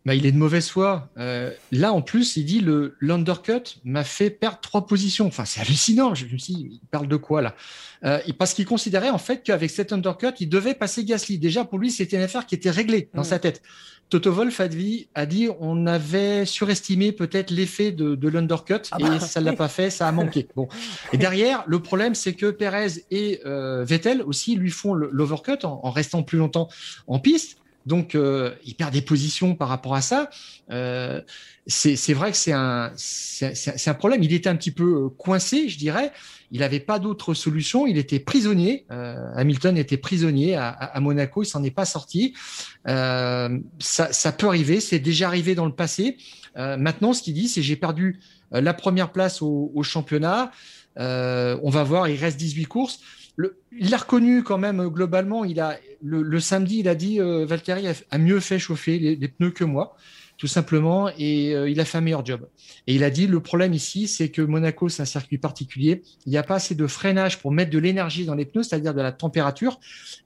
[0.05, 1.09] Bah, il est de mauvaise foi.
[1.17, 5.27] Euh, là, en plus, il dit le l'undercut m'a fait perdre trois positions.
[5.27, 6.15] Enfin, c'est hallucinant.
[6.15, 7.55] Je me suis dit, il parle de quoi là?
[8.39, 11.39] Parce qu'il considérait en fait qu'avec cet undercut, il devait passer Gasly.
[11.39, 13.25] Déjà, pour lui, c'était une affaire qui était réglée dans mm.
[13.25, 13.63] sa tête.
[14.11, 18.97] Toto Wolf a dit, a dit on avait surestimé peut-être l'effet de, de l'undercut ah
[19.01, 20.47] et bah, ça ne l'a pas fait, ça a manqué.
[20.55, 20.69] Bon.
[21.13, 25.81] Et derrière, le problème, c'est que Perez et euh, Vettel aussi lui font l'overcut en,
[25.83, 26.69] en, restant plus longtemps
[27.07, 27.57] en piste.
[27.87, 30.31] Donc, euh, il perd des positions par rapport à ça.
[30.71, 31.21] Euh,
[31.67, 32.91] c'est vrai que c'est un,
[33.99, 34.23] problème.
[34.23, 36.13] Il était un petit peu euh, coincé, je dirais.
[36.51, 37.87] Il n'avait pas d'autre solution.
[37.87, 38.87] Il était prisonnier.
[38.91, 41.43] Euh, Hamilton était prisonnier à, Monaco.
[41.43, 42.35] Il s'en est pas sorti.
[42.87, 44.81] Ça, peut arriver.
[44.81, 46.17] C'est déjà arrivé dans le passé.
[46.55, 48.21] Maintenant, ce qu'il dit, c'est j'ai perdu
[48.53, 50.53] la première place au, au championnat.
[50.97, 52.09] on va voir.
[52.09, 53.01] Il reste 18 courses
[53.39, 55.45] il l'a reconnu quand même globalement.
[55.45, 57.47] Il a le, samedi, il a dit euh,
[58.11, 59.97] a, mieux fait chauffer les, pneus que moi,
[60.37, 62.47] tout simplement, et euh, il a fait un meilleur job.
[62.87, 66.03] Et il a dit le problème ici, c'est que Monaco c'est un circuit particulier.
[66.27, 68.95] Il n'y a pas assez de freinage pour mettre de l'énergie dans les pneus, c'est-à-dire
[68.95, 69.81] de la température.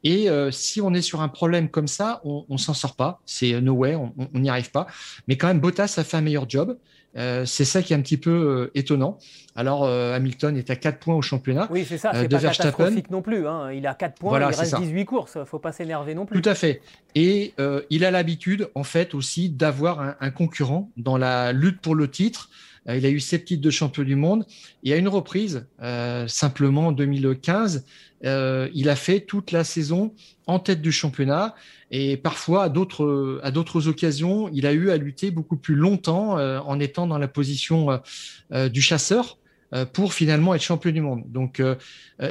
[0.05, 3.21] Et euh, si on est sur un problème comme ça, on, on s'en sort pas.
[3.25, 4.87] C'est no way, on n'y arrive pas.
[5.29, 6.77] Mais quand même, Bottas a fait un meilleur job.
[7.19, 9.19] Euh, c'est ça qui est un petit peu euh, étonnant.
[9.57, 11.67] Alors, euh, Hamilton est à 4 points au championnat.
[11.71, 13.47] Oui, c'est ça, c'est pas catastrophique non plus.
[13.47, 13.73] Hein.
[13.73, 16.41] Il a 4 points, il reste 18 courses, il ne faut pas s'énerver non plus.
[16.41, 16.81] Tout à fait.
[17.15, 17.55] Et
[17.91, 22.51] il a l'habitude, en fait, aussi d'avoir un, concurrent dans la lutte pour le titre.
[22.89, 24.47] Il a eu 7 titres de champion du monde.
[24.83, 25.67] Et à une reprise,
[26.27, 27.85] simplement en 2015,
[28.23, 30.15] il a fait toute la saison
[30.47, 31.55] en tête du championnat.
[31.91, 36.81] Et parfois, à d'autres, occasions, il a eu à lutter beaucoup plus longtemps euh, en
[36.81, 37.97] étant dans la position euh,
[38.53, 39.39] euh, du chasseur
[39.93, 41.25] pour finalement être champion du monde.
[41.27, 41.63] Donc,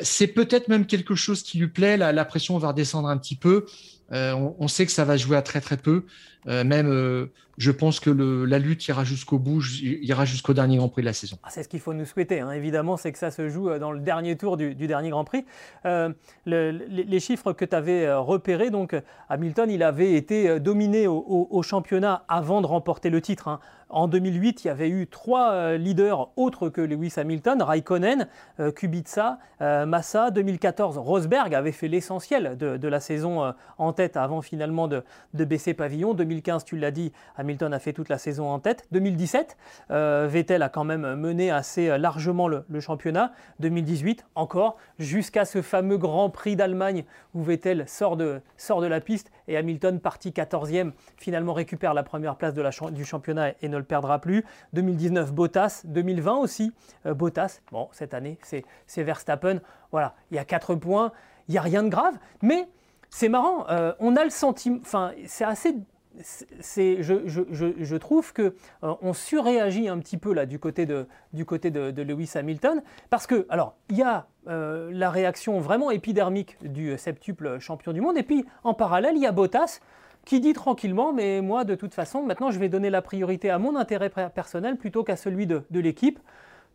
[0.01, 1.95] c'est peut-être même quelque chose qui lui plaît.
[1.95, 3.67] La, la pression va redescendre un petit peu.
[4.11, 6.05] On, on, sait que ça va jouer à très très peu.
[6.45, 11.07] même je pense que la lutte ira jusqu'au bout, ira jusqu'au dernier Grand Prix de
[11.07, 11.37] la saison.
[11.43, 12.51] Ah, c'est ce qu'il faut nous souhaiter, hein.
[12.51, 15.45] évidemment, c'est que ça se joue euh, dans le dernier tour du, dernier Grand Prix.
[15.85, 16.13] Euh,
[16.45, 18.95] les, chiffres que tu avais euh, repérés, donc
[19.29, 23.47] Hamilton, il avait été dominé au, championnat avant de remporter le titre.
[23.47, 23.59] Hein.
[23.89, 28.27] En 2008, il y avait eu trois leaders autres que Lewis Hamilton, Raikkonen,
[28.75, 30.31] Kubica, Massa.
[30.31, 35.73] 2014, Rosberg avait fait l'essentiel de, la saison en tête avant finalement de, de baisser
[35.73, 36.13] pavillon.
[36.13, 38.87] 2015, tu l'as dit, Hamilton a fait toute la saison en tête.
[38.91, 39.57] 2017,
[39.91, 43.31] euh, Vettel a quand même mené assez largement le, championnat.
[43.59, 48.41] 2018, encore, jusqu'à ce fameux Grand Prix d'Allemagne où Vettel sort de
[48.87, 53.53] la piste et Hamilton, parti 14e, finalement récupère la première place de la, du championnat
[53.61, 54.43] et ne le perdra plus.
[54.73, 55.81] 2019, Bottas.
[55.85, 56.73] 2020 aussi,
[57.05, 57.61] euh, Bottas.
[57.71, 59.59] Bon, cette année, c'est Verstappen.
[59.91, 61.11] Voilà, il y a 4 points,
[61.47, 62.67] il n'y a rien de grave, mais
[63.09, 65.75] c'est marrant, euh, on a le sentiment, enfin, c'est assez
[66.21, 71.45] c'est, je, trouve que euh, on surréagit un petit peu là du côté de, du
[71.45, 76.57] côté de, Lewis Hamilton parce que alors il y a euh, la réaction vraiment épidermique
[76.61, 79.79] du septuple champion du monde et puis en parallèle il y a Bottas
[80.25, 83.59] qui dit tranquillement mais moi de toute façon maintenant je vais donner la priorité à
[83.59, 86.19] mon intérêt personnel plutôt qu'à celui de, l'équipe.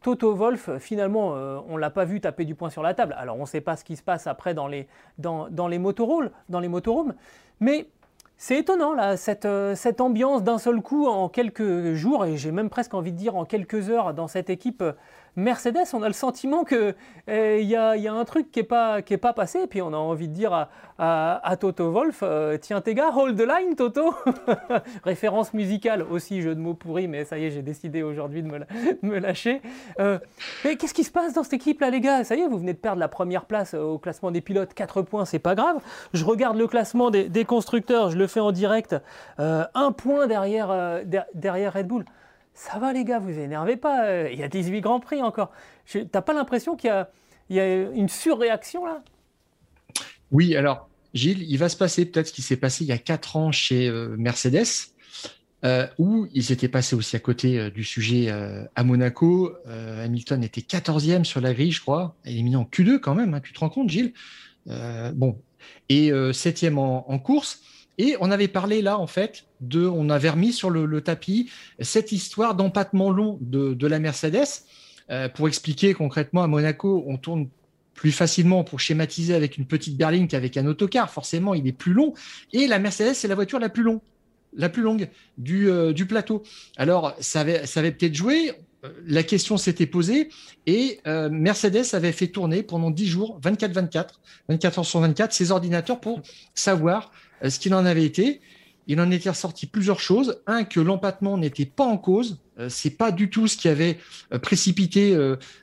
[0.02, 3.14] Toto Wolf, finalement, euh, on ne l'a pas vu taper du poing sur la table.
[3.16, 5.78] Alors, on ne sait pas ce qui se passe après dans les, dans, dans les
[5.78, 7.14] motorhomes,
[7.60, 7.86] mais
[8.44, 12.50] c'est étonnant, là, cette, euh, cette ambiance d'un seul coup en quelques jours, et j'ai
[12.50, 14.94] même presque envie de dire en quelques heures dans cette équipe euh,
[15.36, 16.94] Mercedes, on a le sentiment qu'il
[17.26, 19.92] eh, y, a, un truc qui n'est pas, qui est pas passé, et puis on
[19.94, 20.68] a envie de dire
[20.98, 24.14] à, Toto Wolf euh, Tiens, tes gars, hold the line, Toto
[25.04, 28.48] Référence musicale aussi, jeu de mots pourri, mais ça y est, j'ai décidé aujourd'hui de
[29.02, 29.62] me, lâcher.
[30.00, 30.18] Euh,
[30.64, 32.24] mais qu'est-ce qui se passe dans cette équipe-là, les gars?
[32.24, 35.02] Ça y est, vous venez de perdre la première place au classement des pilotes, 4
[35.02, 35.80] points, c'est pas grave.
[36.12, 38.96] Je regarde le classement des, constructeurs, je le fais en direct,
[39.40, 40.68] euh, un point derrière
[41.74, 42.04] Red Bull.
[42.54, 45.50] Ça va les gars, vous énervez pas, euh, il y a 18 Grands Prix encore.
[46.10, 46.90] T'as pas l'impression qu'il
[47.50, 49.02] y, a, une surréaction là?
[50.30, 52.98] Oui, alors Gilles, il va se passer peut-être ce qui s'est passé il y a
[52.98, 54.66] 4 ans chez euh, Mercedes,
[55.64, 58.30] euh, où ils étaient passés aussi à côté du sujet
[58.74, 59.54] à Monaco.
[59.66, 63.52] Hamilton était 14e sur la grille, je crois, éliminé en Q2 quand même, hein, tu
[63.52, 64.12] te rends compte Gilles?
[64.66, 65.40] Bon,
[65.88, 67.60] et 7e en course.
[67.98, 71.50] Et on avait parlé là, en fait, de, on avait remis sur le, tapis
[71.80, 74.64] cette histoire d'empattement long de, la Mercedes.
[75.10, 77.48] Euh, pour expliquer concrètement, à Monaco, on tourne
[77.94, 81.10] plus facilement pour schématiser avec une petite berline qu'avec un autocar.
[81.10, 82.14] Forcément, il est plus long.
[82.52, 84.00] Et la Mercedes, c'est la voiture la plus longue,
[84.56, 86.42] la plus longue du, euh, plateau.
[86.76, 88.52] Alors, ça avait, peut-être joué.
[88.84, 90.30] Euh, la question s'était posée
[90.66, 94.06] et Mercedes avait fait tourner pendant 10 jours, 24-24,
[94.48, 96.22] 24 heures sur 24, ses ordinateurs pour
[96.54, 97.12] savoir
[97.50, 98.40] ce qu'il en avait été.
[98.88, 100.40] Il en était ressorti plusieurs choses.
[100.46, 102.40] Un, que l'empattement n'était pas en cause.
[102.58, 103.98] Euh, c'est pas du tout ce qui avait
[104.32, 105.16] euh, précipité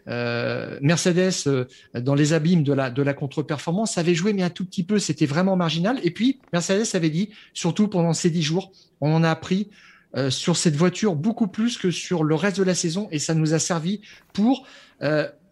[0.07, 3.93] Mercedes dans les abîmes de la contre-performance.
[3.93, 4.99] Ça avait joué, mais un tout petit peu.
[4.99, 5.99] C'était vraiment marginal.
[6.03, 9.69] Et puis, Mercedes avait dit, surtout pendant ces dix jours, on en a appris
[10.29, 13.07] sur cette voiture beaucoup plus que sur le reste de la saison.
[13.11, 14.01] Et ça nous a servi
[14.33, 14.65] pour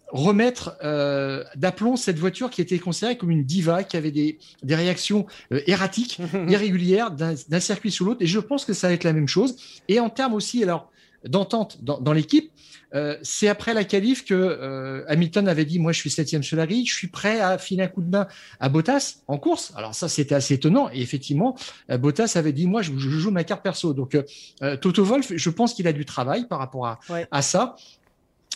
[0.10, 4.76] remettre euh, d'aplomb cette voiture qui était considérée comme une diva, qui avait des, des
[4.76, 8.22] réactions euh, erratiques, irrégulières d'un circuit sur l'autre.
[8.22, 9.56] Et je pense que ça va être la même chose.
[9.88, 10.92] Et en termes aussi, alors,
[11.26, 12.52] d'entente dans, dans l'équipe,
[12.94, 16.56] euh, c'est après la qualif que euh, Hamilton avait dit moi je suis septième sur
[16.56, 18.28] la grille, je suis prêt à filer un coup de main
[18.60, 19.74] à Bottas en course.
[19.76, 21.58] Alors ça c'était assez étonnant et effectivement
[21.92, 23.94] euh, Bottas avait dit moi je, je joue ma carte perso.
[23.94, 27.76] Donc euh, Toto Wolf, je pense qu'il a du travail par rapport à, à ça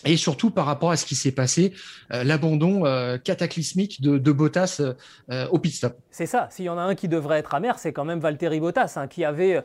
[0.05, 1.73] et surtout par rapport à ce qui s'est passé,
[2.11, 4.81] euh, l'abandon euh, cataclysmique de, Bottas
[5.29, 5.97] euh, au pit stop.
[6.09, 8.59] C'est ça, s'il y en a un qui devrait être amer, c'est quand même Valtteri
[8.59, 9.63] Bottas, hein, qui avait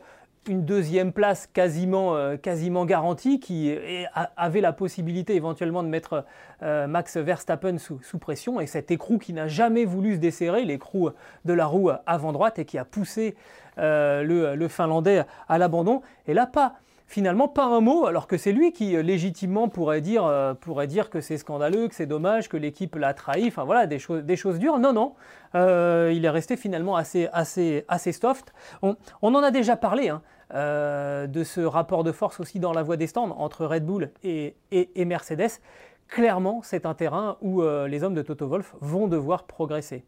[0.49, 3.77] une deuxième place quasiment, quasiment garantie, qui
[4.37, 6.25] avait la possibilité éventuellement de mettre
[6.63, 11.11] Max Verstappen sous, sous, pression, et cet écrou qui n'a jamais voulu se desserrer, l'écrou
[11.45, 13.35] de la roue avant droite, et qui a poussé
[13.77, 16.03] le, le Finlandais à l'abandon.
[16.29, 20.01] Et là, pas finalement pas un mot, alors que c'est lui qui euh, légitimement pourrait
[20.01, 23.65] dire, euh, pourrait dire que c'est scandaleux, que c'est dommage, que l'équipe l'a trahi, enfin
[23.65, 24.79] voilà, des, choses, dures.
[24.79, 25.15] Non, non,
[25.55, 27.29] euh, il est resté finalement assez,
[28.13, 28.53] soft.
[28.83, 32.97] On, en a déjà parlé hein, de ce rapport de force aussi dans la voie
[32.97, 35.61] des stands entre Red Bull et, et, Mercedes.
[36.09, 40.05] Clairement, c'est un terrain où les hommes de Toto Wolff vont devoir progresser.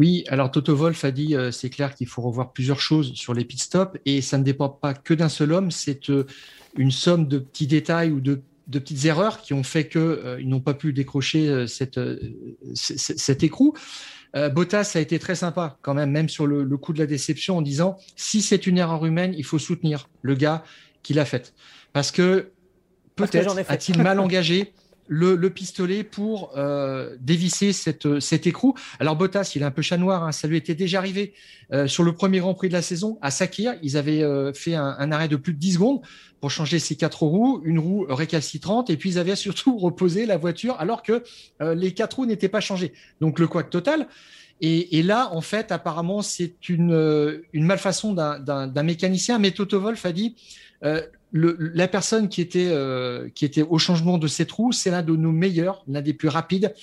[0.00, 3.34] Oui, alors Toto Wolf a dit, euh, c'est clair qu'il faut revoir plusieurs choses sur
[3.34, 6.24] les pit stops et ça ne dépend pas que d'un seul homme, c'est euh,
[6.74, 8.40] une somme de petits détails ou de,
[8.72, 12.00] petites erreurs qui ont fait qu'ils euh, n'ont pas pu décrocher cette,
[12.72, 13.74] cet écrou.
[14.32, 17.58] Bottas a été très sympa quand même, même sur le, le coup de la déception,
[17.58, 20.64] en disant si c'est une erreur humaine, il faut soutenir le gars
[21.02, 21.52] qui l'a faite.
[21.92, 22.52] Parce que
[23.16, 24.72] peut-être a-t-il mal engagé
[25.10, 28.74] le, pistolet pour euh, dévisser cette, cet écrou.
[29.00, 31.34] Alors Bottas, il est un peu chat noir, hein, ça lui était déjà arrivé
[31.72, 33.74] euh, sur le premier Grand Prix de la saison à Sakir.
[33.82, 36.00] Ils avaient euh, fait un, arrêt de plus de 10 secondes
[36.40, 40.36] pour changer ses quatre roues, une roue récalcitrante, et puis ils avaient surtout reposé la
[40.36, 41.24] voiture alors que
[41.60, 42.92] les quatre roues n'étaient pas changées.
[43.20, 44.06] Donc le couac total.
[44.62, 49.38] Et, là, en fait, apparemment, c'est une, une malfaçon d'un mécanicien.
[49.38, 50.36] Mais Toto Wolf a dit
[51.32, 55.14] la personne qui était, euh, qui était au changement de cette roue, c'est l'un de
[55.14, 56.74] nos meilleurs, l'un des plus rapides.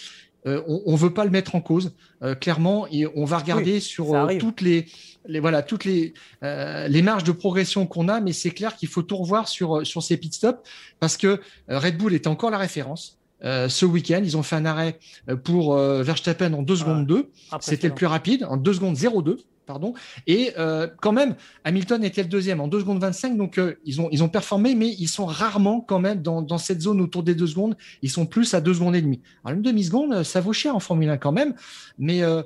[0.45, 3.79] Euh, on ne veut pas le mettre en cause, euh, clairement, et on va regarder
[3.81, 4.85] sur toutes les,
[5.25, 9.01] les, voilà toutes les les marges de progression qu'on a, mais c'est clair qu'il faut
[9.01, 10.59] tout revoir sur sur ces pit stops
[10.99, 13.17] parce que Red Bull est encore la référence.
[13.41, 14.99] ce week-end, ils ont fait un arrêt
[15.43, 17.29] pour Verstappen en 2 secondes 2.
[17.59, 19.93] C'était le plus rapide, en 2 secondes 02 pardon.
[20.25, 24.01] Et euh, quand même, Hamilton était le deuxième en 2 secondes 25, donc euh, ils,
[24.01, 27.35] ont, ils ont performé, mais ils sont rarement quand même dans, cette zone autour des
[27.35, 27.77] 2 secondes.
[28.01, 29.21] Ils sont plus à 2 secondes et demie.
[29.45, 31.53] Alors une demi-seconde, ça vaut cher en Formule 1 quand même,
[31.99, 32.41] mais euh,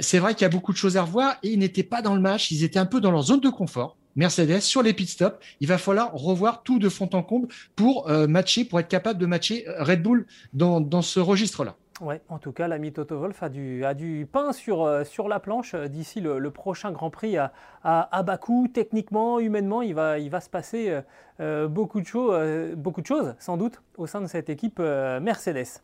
[0.00, 2.14] c'est vrai qu'il y a beaucoup de choses à revoir et ils n'étaient pas dans
[2.14, 3.96] le match, ils étaient un peu dans leur zone de confort.
[4.16, 8.10] Mercedes sur les pit stops, il va falloir revoir tout de fond en comble pour
[8.28, 11.76] matcher, pour être capable de matcher Red Bull dans, dans ce registre-là.
[12.02, 15.38] Ouais, en tout cas, l'ami Toto Wolf a du, a du pain sur, euh, la
[15.38, 17.52] planche euh, d'ici le, prochain Grand Prix à,
[17.84, 18.66] à, Bakou.
[18.66, 21.00] Techniquement, humainement, il va, se passer
[21.38, 25.80] euh, beaucoup, de choses, sans doute, au sein de cette équipe Mercedes.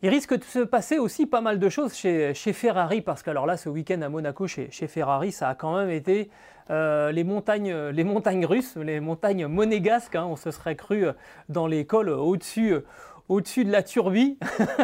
[0.00, 3.44] Il risque de se passer aussi pas mal de choses chez, Ferrari, parce que alors
[3.44, 6.30] là, ce week-end à Monaco, chez, Ferrari, ça a quand même été
[6.70, 10.16] les, montagnes, les montagnes russes, les montagnes monégasques.
[10.16, 10.24] Hein.
[10.24, 11.04] on se serait cru
[11.50, 12.74] dans les cols au-dessus
[13.28, 14.38] au-dessus de la Turbie.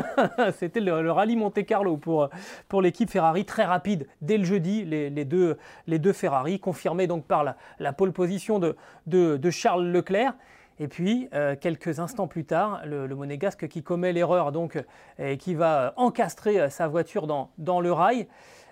[0.58, 2.28] C'était le, rallye Monte Carlo pour,
[2.68, 4.84] pour l'équipe Ferrari, très rapide dès le jeudi.
[4.84, 7.44] Les, deux, les deux Ferrari, confirmés donc par
[7.78, 10.34] la, pole position de, de, Charles Leclerc.
[10.80, 14.82] Et puis, euh, quelques instants plus tard, le, Monégasque qui commet l'erreur donc
[15.18, 18.28] et qui va encastrer sa voiture dans, dans le rail.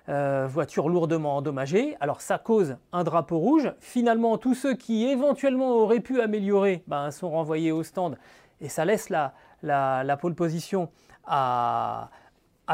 [0.08, 1.96] Euh, voiture lourdement endommagée.
[1.98, 3.72] Alors ça cause un drapeau rouge.
[3.80, 8.16] Finalement, tous ceux qui éventuellement auraient pu améliorer ben, sont renvoyés au stand
[8.60, 10.90] et ça laisse la, la, pole position
[11.24, 12.10] à,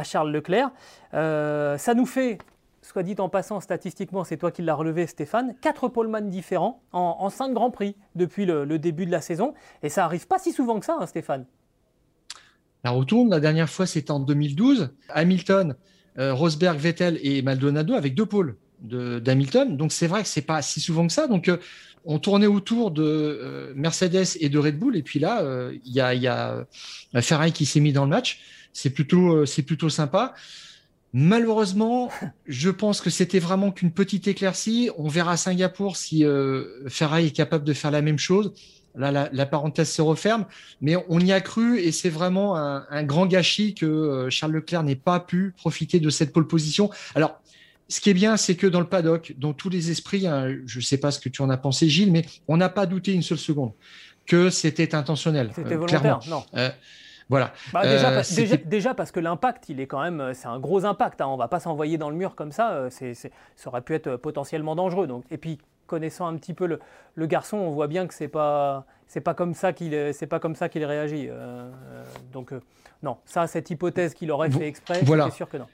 [0.05, 0.71] Charles Leclerc.
[1.14, 2.38] Euh, ça nous fait,
[2.81, 7.29] soit dit en passant statistiquement, c'est toi qui l'as relevé Stéphane, quatre poleman différents en,
[7.31, 9.55] cinq grands prix depuis le, début de la saison.
[9.83, 11.47] Et ça arrive pas si souvent que ça, hein, Stéphane.
[12.85, 14.95] La retourne, la dernière fois c'était en 2012.
[15.11, 15.77] Hamilton
[16.18, 19.77] euh, Rosberg, Vettel et Maldonado avec deux pôles d'Hamilton.
[19.77, 21.27] Donc c'est vrai que c'est pas si souvent que ça.
[21.27, 21.59] Donc euh,
[22.05, 24.97] on tournait autour de euh, Mercedes et de Red Bull.
[24.97, 25.42] Et puis là,
[25.85, 26.66] il y a, y a
[27.21, 28.40] Ferrari qui s'est mis dans le match.
[28.73, 30.35] C'est plutôt, c'est plutôt sympa.
[31.12, 32.11] Malheureusement,
[32.47, 34.90] je pense que c'était vraiment qu'une petite éclaircie.
[34.97, 36.25] On verra à Singapour si
[36.88, 38.53] Ferrari est capable de faire la même chose.
[38.95, 40.45] Là, la, parenthèse se referme,
[40.83, 44.83] mais on y a cru et c'est vraiment un, grand gâchis que euh, Charles Leclerc
[44.83, 46.90] n'ait pas pu profiter de cette pole position.
[47.14, 47.40] Alors,
[47.88, 50.79] ce qui est bien, c'est que dans le paddock, dans tous les esprits, hein, je
[50.79, 53.12] ne sais pas ce que tu en as pensé, Gilles, mais on n'a pas douté
[53.12, 53.73] une seule seconde
[54.27, 55.51] que c'était intentionnel.
[55.55, 56.45] C'était euh, volontaire, non.
[56.55, 56.71] Euh,
[57.29, 57.53] voilà.
[57.73, 57.83] Bah,
[58.66, 61.21] déjà, parce que l'impact, il est quand même, c'est un gros impact.
[61.21, 61.27] Hein.
[61.27, 62.88] On va pas s'envoyer dans le mur comme ça.
[62.90, 63.31] C'est, ça
[63.66, 65.07] aurait pu être potentiellement dangereux.
[65.07, 65.59] Donc, et puis
[65.92, 69.53] connaissant un petit peu le, garçon, on voit bien que c'est pas c'est pas comme
[69.53, 71.29] ça qu'il c'est pas comme ça qu'il réagit.
[71.29, 72.62] Euh, euh, donc euh,
[73.03, 75.31] non, ça cette hypothèse qu'il aurait fait exprès, voilà.
[75.31, 75.66] sûr que non.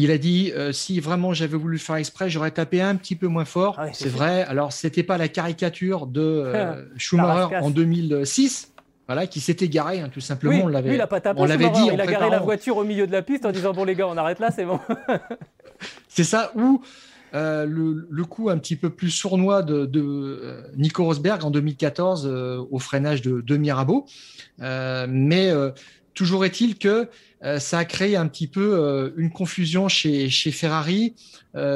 [0.00, 3.44] Il a dit si vraiment j'avais voulu faire exprès, j'aurais tapé un petit peu moins
[3.44, 3.74] fort.
[3.78, 4.44] Ah c'est vrai.
[4.44, 6.52] Alors c'était pas la caricature de
[6.96, 8.72] Schumacher en 2006.
[9.08, 10.64] Voilà, qui s'était garé, hein, tout simplement.
[10.64, 11.40] on l'avait, il a pas tapé.
[11.40, 11.88] On l'avait dit.
[11.92, 14.06] Il a garé la voiture au milieu de la piste en disant bon les gars,
[14.06, 14.78] on arrête là, c'est bon.
[16.08, 16.52] c'est ça.
[16.54, 16.82] Ou
[17.34, 22.64] euh, le, coup un petit peu plus sournois de, euh, Nico Rosberg en 2014 euh,
[22.70, 24.06] au freinage de, de Mirabeau.
[24.58, 25.52] mais
[26.18, 27.08] toujours est-il que
[27.58, 31.14] ça a créé un petit peu une confusion chez, chez Ferrari.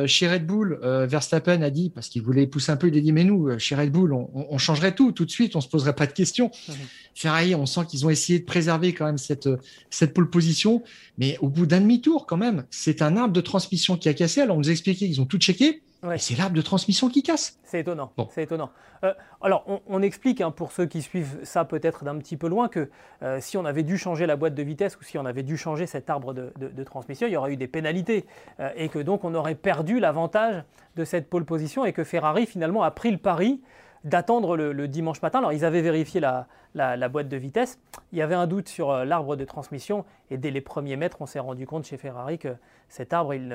[0.06, 3.12] chez Red Bull, Verstappen a dit, parce qu'il voulait pousser un peu, il a dit,
[3.12, 6.08] mais nous, chez Red Bull, on, changerait tout tout de suite, on se poserait pas
[6.08, 6.50] de questions.
[6.68, 6.72] Mmh.
[7.14, 9.48] Ferrari, on sent qu'ils ont essayé de préserver quand même cette,
[9.90, 10.82] cette pole position.
[11.16, 14.40] Mais au bout d'un demi-tour, quand même, c'est un arbre de transmission qui a cassé.
[14.40, 15.82] Alors, on nous expliquait qu'ils ont tout checké.
[16.16, 17.58] C'est l'arbre de transmission qui casse.
[17.62, 18.12] C'est étonnant.
[18.30, 18.70] C'est étonnant.
[19.04, 22.68] Euh, alors, on, explique hein, pour ceux qui suivent ça peut-être d'un petit peu loin
[22.68, 22.90] que
[23.22, 25.56] euh, si on avait dû changer la boîte de vitesse ou si on avait dû
[25.56, 28.26] changer cet arbre de, transmission, il y aurait eu des pénalités
[28.58, 30.64] euh, et que donc on aurait perdu l'avantage
[30.96, 33.60] de cette pole position et que Ferrari finalement a pris le pari
[34.04, 35.38] d'attendre le, dimanche matin.
[35.38, 37.78] Alors ils avaient vérifié la, boîte de vitesse,
[38.12, 41.18] il y avait un doute sur euh, l'arbre de transmission et dès les premiers mètres
[41.20, 42.54] on s'est rendu compte chez Ferrari que
[42.88, 43.48] cet arbre il,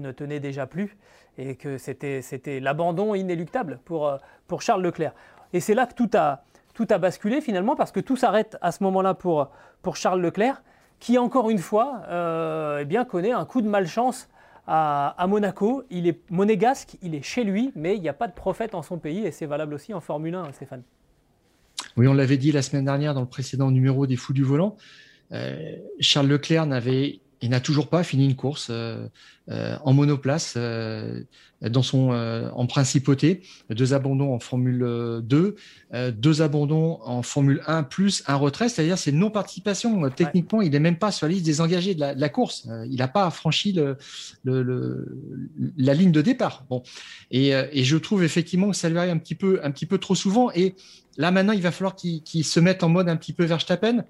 [0.00, 0.96] ne tenait déjà plus
[1.36, 5.12] et que c'était l'abandon inéluctable pour, euh, pour Charles Leclerc.
[5.52, 9.14] Et c'est là que tout a, basculé finalement parce que tout s'arrête à ce moment-là
[9.14, 9.50] pour,
[9.94, 10.62] Charles Leclerc
[11.00, 14.28] qui encore une fois euh, eh bien, connaît un coup de malchance
[14.68, 15.82] à, Monaco.
[15.90, 18.82] Il est monégasque, il est chez lui, mais il n'y a pas de prophète en
[18.82, 20.82] son pays et c'est valable aussi en Formule 1, Stéphane.
[21.96, 24.76] Oui, on l'avait dit la semaine dernière dans le précédent numéro des Fous du Volant.
[25.32, 29.06] Euh, Charles Leclerc n'avait il n'a toujours pas fini une course euh,
[29.50, 31.22] euh, en monoplace euh,
[31.60, 35.56] dans son en principauté, deux abandons en Formule 2,
[36.12, 40.08] deux abandons en Formule 1 plus un retrait, c'est-à-dire c'est non participation.
[40.10, 42.68] Techniquement, il n'est même pas sur la liste des engagés de la, course.
[42.88, 43.96] il n'a pas franchi le,
[45.76, 46.64] la ligne de départ.
[46.70, 46.84] Bon,
[47.32, 50.14] et, je trouve effectivement que ça lui arrive un petit peu un petit peu trop
[50.14, 50.52] souvent.
[50.54, 50.76] Et
[51.16, 54.04] là maintenant, il va falloir qu'il se mette en mode un petit peu Verstappen.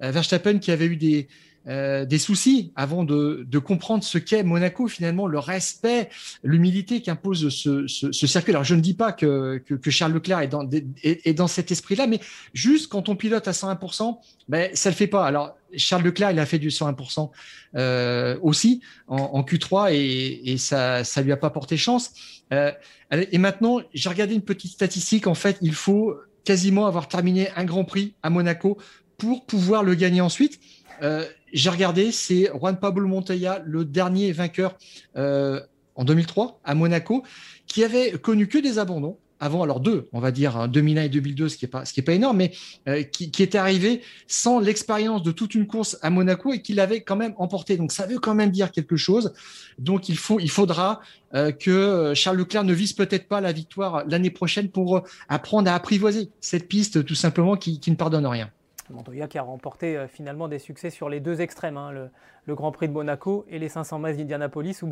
[0.00, 1.28] Verstappen qui avait eu des
[1.66, 6.10] euh, des soucis avant de, comprendre ce qu'est Monaco, finalement, le respect,
[6.42, 8.52] l'humilité qu'impose ce, circuit.
[8.52, 10.68] Alors, je ne dis pas que, Charles Leclerc est dans,
[11.02, 12.20] est, dans cet esprit-là, mais
[12.52, 15.26] juste quand on pilote à 101%, ben, ça le fait pas.
[15.26, 17.30] Alors, Charles Leclerc, il a fait du 101%
[17.76, 22.12] euh, aussi en, Q3 et, ça ça lui a pas porté chance.
[22.52, 22.72] Euh,
[23.10, 25.26] et maintenant, j'ai regardé une petite statistique.
[25.26, 28.78] En fait, il faut quasiment avoir terminé un Grand Prix à Monaco
[29.18, 30.60] pour pouvoir le gagner ensuite.
[31.02, 31.24] Euh,
[31.54, 34.76] j'ai regardé, c'est Juan Pablo Montoya, le dernier vainqueur
[35.16, 35.60] euh,
[35.94, 37.22] en 2003 à Monaco,
[37.66, 41.08] qui avait connu que des abandons avant, alors deux, on va dire 2001 hein, et
[41.08, 42.52] 2002, ce qui est pas, est pas énorme, mais
[42.88, 47.02] euh, qui, était arrivé sans l'expérience de toute une course à Monaco et qui l'avait
[47.02, 47.76] quand même emporté.
[47.76, 49.32] Donc ça veut quand même dire quelque chose.
[49.78, 51.00] Donc il faut, il faudra
[51.34, 55.74] euh, que Charles Leclerc ne vise peut-être pas la victoire l'année prochaine pour apprendre à
[55.74, 58.50] apprivoiser cette piste tout simplement qui ne pardonne rien.
[58.92, 62.72] Montoya qui a remporté euh, finalement des succès sur les deux extrêmes, hein, le, Grand
[62.72, 64.82] Prix de Monaco et les 500 miles d'Indianapolis,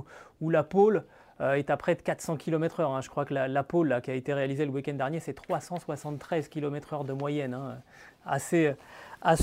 [0.40, 1.04] où, la pole
[1.40, 2.82] euh, est à près de 400 km/h.
[2.82, 3.00] Hein.
[3.02, 7.04] Je crois que la, pole qui a été réalisée le week-end dernier, c'est 373 km/h
[7.04, 7.54] de moyenne.
[7.54, 7.78] Hein.
[8.24, 8.74] Assez,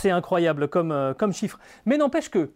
[0.10, 1.60] incroyable comme, euh, comme chiffre.
[1.86, 2.52] Mais n'empêche que,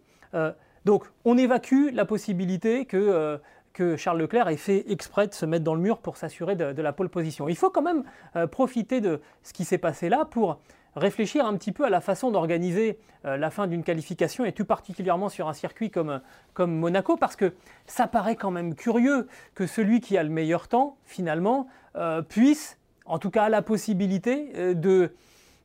[0.84, 3.40] donc, on évacue la possibilité que
[3.72, 6.80] que Charles Leclerc ait fait exprès de se mettre dans le mur pour s'assurer de,
[6.80, 7.48] la pole position.
[7.48, 8.04] Il faut quand même
[8.50, 10.60] profiter de ce qui s'est passé là pour
[10.96, 14.64] réfléchir un petit peu à la façon d'organiser euh, la fin d'une qualification, et tout
[14.64, 16.20] particulièrement sur un circuit comme,
[16.52, 17.54] comme Monaco, parce que
[17.86, 22.78] ça paraît quand même curieux que celui qui a le meilleur temps, finalement, euh, puisse,
[23.06, 25.12] en tout cas, la possibilité euh, de,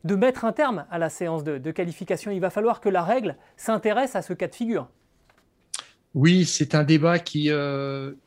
[0.03, 2.32] de mettre un terme à la séance de, qualification.
[2.32, 4.88] Il va falloir que la règle s'intéresse à ce cas de figure.
[6.15, 7.51] Oui, c'est un débat qui,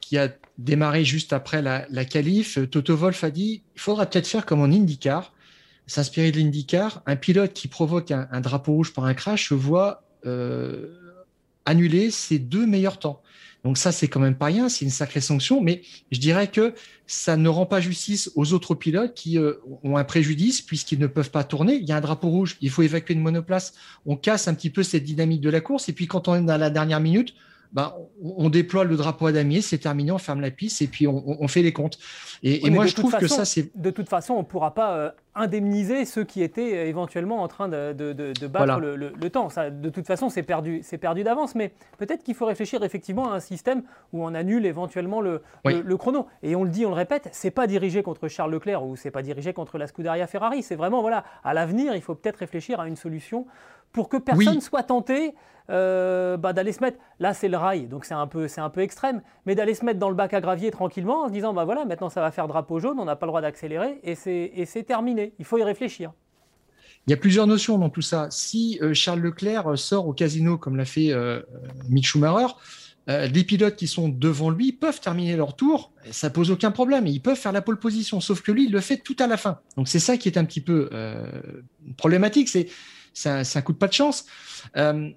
[0.00, 2.56] qui a démarré juste après la, la qualif.
[2.70, 5.32] Toto Wolf a dit il faudra peut-être faire comme en IndyCar,
[5.86, 10.04] s'inspirer de l'IndyCar, un pilote qui provoque un, drapeau rouge par un crash se voit
[10.26, 10.98] euh,
[11.64, 13.22] annuler ses deux meilleurs temps.
[13.64, 16.74] Donc ça, c'est quand même pas rien, c'est une sacrée sanction, mais je dirais que
[17.06, 19.54] ça ne rend pas justice aux autres pilotes qui euh,
[19.84, 21.74] ont un préjudice puisqu'ils ne peuvent pas tourner.
[21.74, 23.74] Il y a un drapeau rouge, il faut évacuer une monoplace,
[24.04, 26.42] on casse un petit peu cette dynamique de la course, et puis quand on est
[26.42, 27.34] dans la dernière minute,
[27.72, 31.06] bah, on déploie le drapeau à damier, c'est terminé, on ferme la piste et puis
[31.06, 31.98] on, fait les comptes.
[32.42, 33.70] Et, moi, je trouve que ça, c'est.
[33.76, 37.48] De toute façon, on ne pourra pas euh, indemniser ceux qui étaient euh, éventuellement en
[37.48, 39.48] train de, de, battre le, temps.
[39.48, 41.54] Ça, de toute façon, c'est perdu, c'est perdu d'avance.
[41.54, 45.96] Mais peut-être qu'il faut réfléchir effectivement à un système où on annule éventuellement le, le,
[45.96, 46.26] chrono.
[46.42, 49.10] Et on le dit, on le répète, c'est pas dirigé contre Charles Leclerc ou c'est
[49.10, 50.62] pas dirigé contre la Scuderia Ferrari.
[50.62, 53.46] C'est vraiment, voilà, à l'avenir, il faut peut-être réfléchir à une solution
[53.92, 55.34] pour que personne soit tenté
[55.70, 58.80] euh, bah, d'aller se mettre, là c'est le rail, donc c'est un, peu, un peu
[58.80, 61.64] extrême, mais d'aller se mettre dans le bac à gravier tranquillement en se disant, bah
[61.64, 64.82] voilà, maintenant ça va faire drapeau jaune, on n'a pas le droit d'accélérer, et c'est
[64.84, 65.34] terminé.
[65.38, 66.12] Il faut y réfléchir.
[67.06, 68.28] Il y a plusieurs notions dans tout ça.
[68.30, 71.40] Si euh, Charles Leclerc sort au casino comme l'a fait euh,
[71.88, 72.54] Mick Schumacher,
[73.08, 77.10] les pilotes qui sont devant lui peuvent terminer leur tour, ça pose aucun problème, et
[77.10, 79.36] ils peuvent faire la pole position, sauf que lui, il le fait tout à la
[79.36, 79.58] fin.
[79.76, 80.88] Donc c'est ça qui est un petit peu
[81.96, 82.68] problématique, c'est
[83.12, 84.26] c'est un, coup de pas de chance.
[84.76, 85.10] Euh,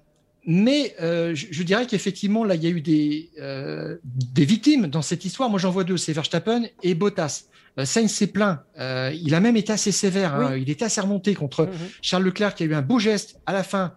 [0.46, 5.02] mais euh, je, dirais qu'effectivement, là, il y a eu des, euh, des victimes dans
[5.02, 5.50] cette histoire.
[5.50, 7.44] Moi, j'en vois deux, c'est Verstappen et Bottas.
[7.84, 8.60] Sainz s'est plaint.
[8.78, 10.34] il a même été assez sévère.
[10.34, 10.56] Hein.
[10.56, 11.98] Il était assez remonté contre mm-hmm.
[12.00, 13.92] Charles Leclerc, qui a eu un beau geste à la fin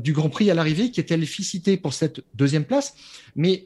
[0.00, 2.94] du Grand Prix à l'arrivée, qui était félicité pour cette deuxième place.
[3.34, 3.64] Mais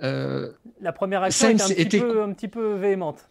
[0.00, 3.28] la première action était un petit peu véhémente.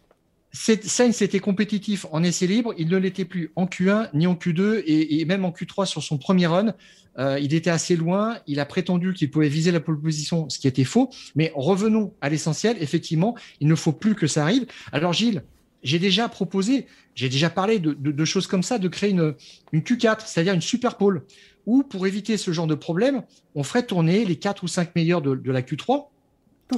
[0.55, 4.83] Sainz était compétitif en essai libre, il ne l'était plus en Q1 ni en Q2
[4.85, 6.73] et, même en Q3 sur son premier run.
[7.17, 10.59] Euh, il était assez loin, il a prétendu qu'il pouvait viser la pole position, ce
[10.59, 11.09] qui était faux.
[11.35, 14.65] Mais revenons à l'essentiel, effectivement, il ne faut plus que ça arrive.
[14.91, 15.43] Alors Gilles,
[15.83, 19.35] j'ai déjà proposé, j'ai déjà parlé de, choses comme ça, de créer une,
[19.73, 21.23] Q4, c'est-à-dire une super pole,
[21.65, 23.23] où pour éviter ce genre de problème,
[23.55, 26.07] on ferait tourner les 4 ou 5 meilleurs de, la Q3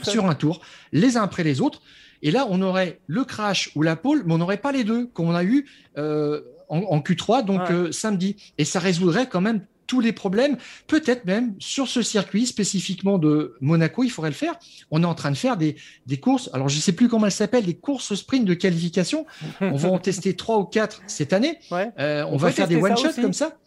[0.04, 0.62] sur un tour,
[0.92, 1.82] les uns après les autres.
[2.22, 5.08] Et là, on aurait le crash ou la pole, mais on n'aurait pas les deux,
[5.08, 8.36] comme on a eu euh, en, Q3, donc euh, samedi.
[8.58, 10.58] Et ça résoudrait quand même tous les problèmes.
[10.88, 14.56] Peut-être même sur ce circuit spécifiquement de Monaco, il faudrait le faire.
[14.92, 16.50] On est en train de faire des, des courses.
[16.54, 19.26] Alors, je ne sais plus comment elles s'appellent, des courses sprint de qualification.
[19.62, 21.58] on va en tester trois ou quatre cette année.
[21.72, 23.58] Euh, on, va faire des one-shots comme ça.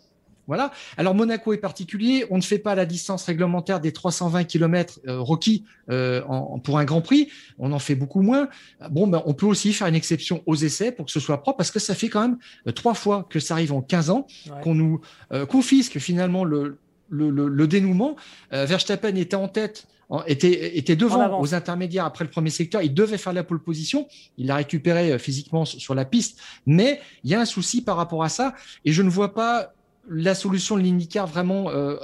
[0.51, 0.72] Voilà.
[0.96, 2.26] Alors Monaco est particulier.
[2.28, 6.22] On ne fait pas la distance réglementaire des 320 km euh, requis euh,
[6.64, 7.28] pour un Grand Prix.
[7.61, 8.48] On en fait beaucoup moins.
[8.90, 11.59] Bon, ben, on peut aussi faire une exception aux essais pour que ce soit propre,
[11.59, 14.26] parce que ça fait quand même euh, trois fois que ça arrive en 15 ans
[14.64, 15.01] qu'on nous
[15.48, 16.78] confisque finalement le,
[17.11, 18.16] le, dénouement.
[18.51, 19.86] Verstappen était en tête
[20.26, 22.82] était, était devant aux intermédiaires après le premier secteur.
[22.82, 24.09] Il devait faire la pole position.
[24.36, 26.40] Il l'a récupéré physiquement sur la piste.
[26.66, 28.55] Mais il y a un souci par rapport à ça.
[28.84, 29.72] Et je ne vois pas
[30.09, 31.96] la solution de l'IndyCar vraiment euh,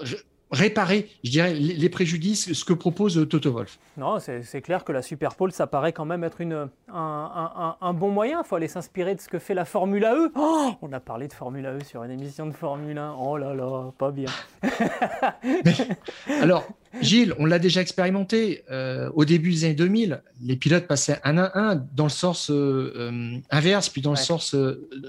[0.51, 3.79] réparer, je dirais, les préjudices, ce que propose Toto Wolf.
[3.97, 8.43] Non, c'est clair que la Superpole, ça paraît quand même être une, un, bon moyen.
[8.45, 10.33] Il faut aller s'inspirer de ce que fait la Formule E.
[10.37, 13.17] Oh, on a parlé de Formule E sur une émission de Formule 1.
[13.19, 14.31] Oh là là, pas bien.
[16.41, 16.65] alors,
[17.01, 18.65] Gilles, on l'a déjà expérimenté.
[18.71, 22.51] Euh, au début des années 2000, les pilotes passaient un à un dans le sens
[22.51, 24.55] euh, euh, inverse, puis dans le sens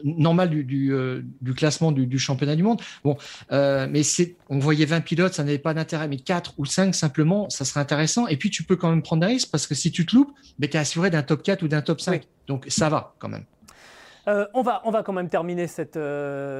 [0.03, 2.81] normal du, du, classement du, du, championnat du monde.
[3.03, 3.17] Bon,
[3.51, 4.01] mais
[4.49, 7.79] on voyait 20 pilotes, ça n'avait pas d'intérêt, mais 4 ou 5 simplement, ça serait
[7.79, 8.27] intéressant.
[8.27, 10.33] Et puis, tu peux quand même prendre des risques parce que si tu te loupes,
[10.61, 12.23] tu es assuré d'un top 4 ou d'un top 5.
[12.47, 13.45] Donc, ça va quand même.
[14.53, 15.99] on, va, on va quand même terminer cette,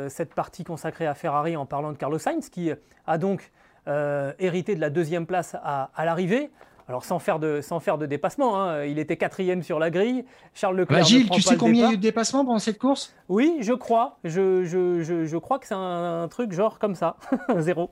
[0.10, 2.72] cette partie consacrée à Ferrari en parlant de Carlos Sainz, qui
[3.06, 3.52] a donc
[3.88, 6.50] euh, hérité de la deuxième place à, l'arrivée.
[6.90, 10.24] Alors sans faire de, sans faire de dépassement, hein, il était quatrième sur la grille.
[10.54, 11.00] Charles Leclerc.
[11.00, 13.14] Bah, Gilles, tu sais combien il y a eu de dépassement pendant cette course?
[13.28, 14.20] Oui, je crois.
[14.24, 17.18] Je, je, je, je crois que c'est un, truc genre comme ça,
[17.60, 17.92] zéro.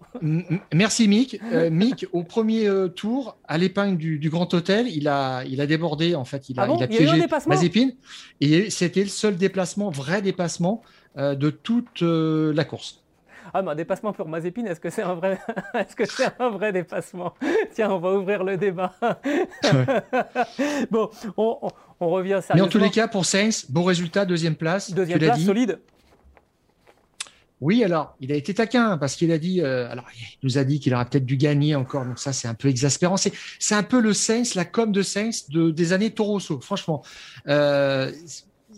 [0.74, 1.42] Merci Mick.
[1.52, 5.60] Euh, Mick, au premier euh, tour, à l'épingle du, du, Grand Hôtel, il a, il
[5.60, 7.94] a débordé en fait, il a, ah il a piégé Mazépine.
[8.40, 10.82] Et c'était le seul déplacement, vrai déplacement
[11.18, 13.05] euh, de toute la course.
[13.54, 15.40] Ah, mais un dépassement pour Mazépine, est-ce que c'est un vrai,
[15.74, 17.34] est-ce que c'est un vrai dépassement?
[17.74, 18.94] Tiens, on va ouvrir le débat.
[20.92, 21.70] bon, on,
[22.00, 22.56] on, revient sérieusement.
[22.56, 24.92] Mais en tous les cas, pour Sainz, bon résultat, deuxième place.
[24.92, 25.80] Deuxième place, solide.
[27.62, 30.64] Oui, alors, il a été taquin parce qu'il a dit, euh, alors, il nous a
[30.64, 33.16] dit qu'il aurait peut-être dû gagner encore, donc ça, c'est un peu exaspérant.
[33.16, 37.04] C'est, c'est un peu le Sainz, la com de Sainz de, des années Torosso, franchement.
[37.48, 38.12] Euh,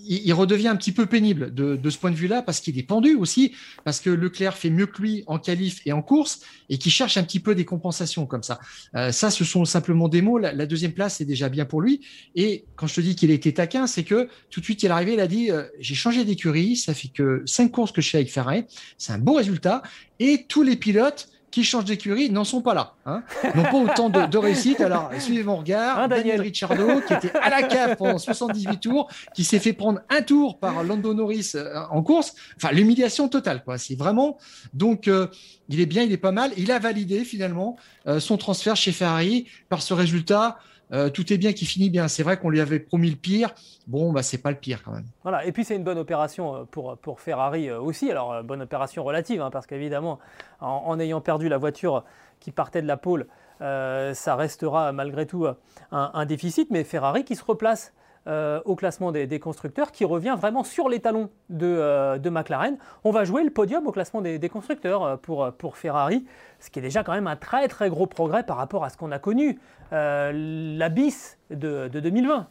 [0.05, 3.15] il, redevient un petit peu pénible de, ce point de vue-là parce qu'il est pendu
[3.15, 6.89] aussi, parce que Leclerc fait mieux que lui en qualif et en course et qui
[6.89, 8.59] cherche un petit peu des compensations comme ça.
[8.95, 10.37] Euh, ça, ce sont simplement des mots.
[10.37, 12.01] La, deuxième place, c'est déjà bien pour lui.
[12.35, 14.87] Et quand je te dis qu'il a été taquin, c'est que tout de suite, il
[14.87, 18.01] est arrivé, il a dit, euh, j'ai changé d'écurie, ça fait que cinq courses que
[18.01, 18.65] je fais avec Ferrari,
[18.97, 19.81] c'est un bon résultat.
[20.19, 22.93] Et tous les pilotes, qui changent d'écurie n'en sont pas là.
[23.05, 23.23] Hein
[23.55, 24.81] n'ont pas autant de, de, réussite.
[24.81, 25.99] Alors, suivez mon regard.
[25.99, 30.01] Hein, Daniel, Ricciardo, qui était à la cave pendant 78 tours, qui s'est fait prendre
[30.09, 32.35] un tour par Lando Norris euh, en course.
[32.57, 33.77] Enfin, l'humiliation totale, quoi.
[33.77, 34.37] C'est vraiment.
[34.73, 35.27] Donc, euh,
[35.69, 36.51] il est bien, il est pas mal.
[36.57, 37.77] Il a validé finalement
[38.07, 40.57] euh, son transfert chez Ferrari par ce résultat.
[40.93, 42.07] Euh, tout est bien qui finit bien.
[42.07, 43.53] C'est vrai qu'on lui avait promis le pire.
[43.87, 45.05] Bon, bah, c'est pas le pire quand même.
[45.23, 48.09] Voilà, et puis c'est une bonne opération euh, pour, pour Ferrari euh, aussi.
[48.09, 50.19] Alors, bonne opération relative, hein, parce qu'évidemment,
[50.61, 52.03] en, ayant perdu la voiture
[52.39, 53.27] qui partait de la pôle,
[53.59, 55.47] ça restera malgré tout
[55.91, 56.69] un, déficit.
[56.69, 57.93] Mais Ferrari qui se replace
[58.27, 62.77] au classement des, constructeurs, qui revient vraiment sur les talons de, de, McLaren.
[63.03, 66.25] On va jouer le podium au classement des, constructeurs pour, pour Ferrari,
[66.59, 68.97] ce qui est déjà quand même un très très gros progrès par rapport à ce
[68.97, 69.59] qu'on a connu
[69.93, 70.31] euh,
[70.77, 72.47] l'abysse de, 2020.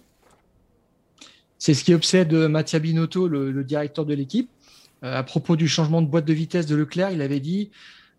[1.58, 4.50] C'est ce qui obsède Mattia Binotto, le, directeur de l'équipe.
[5.04, 7.70] Euh, à propos du changement de boîte de vitesse de Leclerc, il avait dit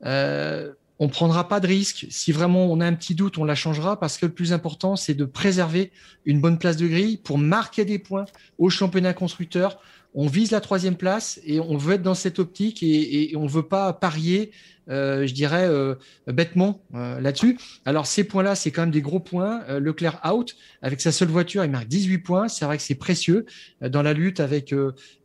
[0.06, 2.08] euh, on prendra pas de risque.
[2.10, 4.96] Si vraiment on a un petit doute, on la changera parce que le plus important,
[4.96, 5.92] c'est de préserver
[6.26, 8.26] une bonne place de grille pour marquer des points
[8.58, 9.80] au championnat constructeur.
[10.14, 13.46] On vise la troisième place et on veut être dans cette optique et, et on
[13.46, 14.52] veut pas parier
[14.88, 15.96] je dirais, euh,
[16.28, 17.58] bêtement euh, là-dessus.
[17.86, 19.62] Alors ces points-là, c'est quand même des gros points.
[19.80, 22.48] Leclerc out, avec sa seule voiture, il marque 18 points.
[22.48, 23.46] C'est vrai que c'est précieux
[23.82, 24.74] dans la lutte avec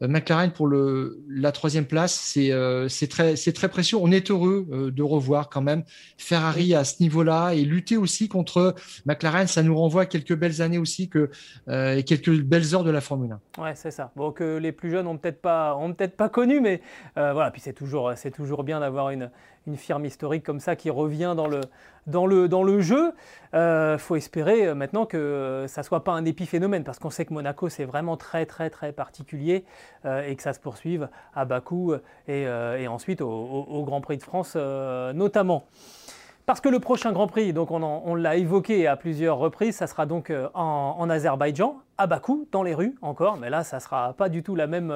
[0.00, 2.14] McLaren pour le, la troisième place.
[2.14, 3.98] C'est très, très précieux.
[4.00, 5.84] On est heureux de revoir quand même
[6.18, 8.74] Ferrari à ce niveau-là et lutter aussi contre
[9.06, 9.46] McLaren.
[9.46, 11.30] Ça nous renvoie à quelques belles années aussi que,
[11.70, 13.62] et quelques belles heures de la Formule 1.
[13.62, 14.12] Ouais, c'est ça.
[14.16, 16.80] Bon, que les plus jeunes ont peut-être pas, ont peut-être pas connu, mais
[17.16, 17.50] voilà.
[17.50, 19.30] Puis c'est toujours, toujours bien d'avoir une
[19.66, 21.60] une firme historique comme ça qui revient dans le,
[22.06, 23.12] dans le, dans le jeu.
[23.52, 27.10] Il euh, faut espérer euh, maintenant que ça ne soit pas un épiphénomène, parce qu'on
[27.10, 29.64] sait que Monaco, c'est vraiment très, très, très particulier,
[30.04, 31.94] euh, et que ça se poursuive à Bakou
[32.28, 35.64] et, et ensuite au, Grand Prix de France notamment.
[36.46, 40.06] Parce que le prochain Grand Prix, donc on, l'a évoqué à plusieurs reprises, ça sera
[40.06, 44.42] donc en Azerbaïdjan, à Bakou, dans les rues encore, mais là, ça sera pas du
[44.42, 44.92] tout la même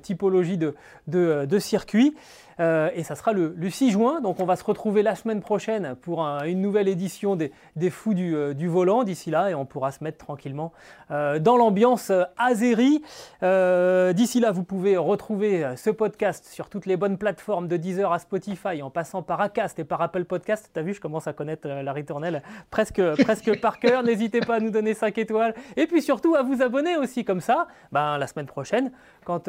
[0.00, 0.74] typologie de,
[1.06, 2.14] de, circuit.
[2.58, 4.20] Euh, et ça sera le, 6 juin.
[4.20, 7.52] Donc on va se retrouver la semaine prochaine pour une nouvelle édition des,
[7.90, 10.72] Fous euh, du, volant d'ici là et on pourra se mettre tranquillement
[11.10, 13.02] euh, dans l'ambiance azérie.
[13.42, 18.18] d'ici là, vous pouvez retrouver ce podcast sur toutes les bonnes plateformes de Deezer à
[18.18, 20.70] Spotify en passant par Acast et par Apple Podcast.
[20.72, 24.02] T'as vu, je commence à connaître la ritournelle presque, presque par cœur.
[24.02, 27.40] N'hésitez pas à nous donner 5 étoiles et puis surtout à vous abonner aussi comme
[27.40, 27.66] ça.
[27.92, 28.92] Ben, la semaine prochaine,
[29.24, 29.48] quand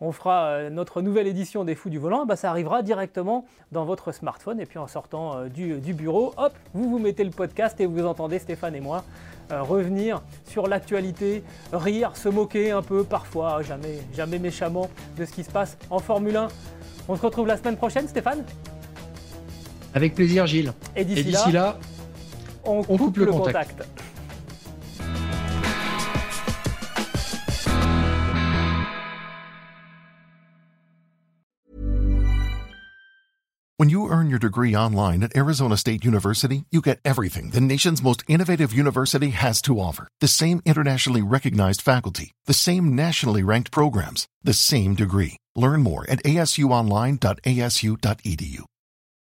[0.00, 4.12] on fera notre nouvelle édition des Fous du volant, ben, ça arrivera directement dans votre
[4.12, 4.60] smartphone.
[4.60, 8.06] Et puis en sortant euh, du, bureau, hop, vous vous mettez le podcast et vous
[8.06, 9.04] entendez Stéphane et moi
[9.50, 15.32] euh, revenir sur l'actualité, rire, se moquer un peu parfois, jamais, jamais méchamment de ce
[15.32, 16.48] qui se passe en Formule 1.
[17.08, 18.44] On se retrouve la semaine prochaine, Stéphane?
[19.94, 20.72] Avec plaisir, Gilles.
[20.94, 21.78] Et d'ici là,
[22.64, 23.82] on, coupe, le, contact.
[33.78, 38.02] When you earn your degree online at Arizona State University, you get everything the nation's
[38.02, 40.08] most innovative university has to offer.
[40.18, 45.36] The same internationally recognized faculty, the same nationally ranked programs, the same degree.
[45.54, 48.64] Learn more at asuonline.asu.edu.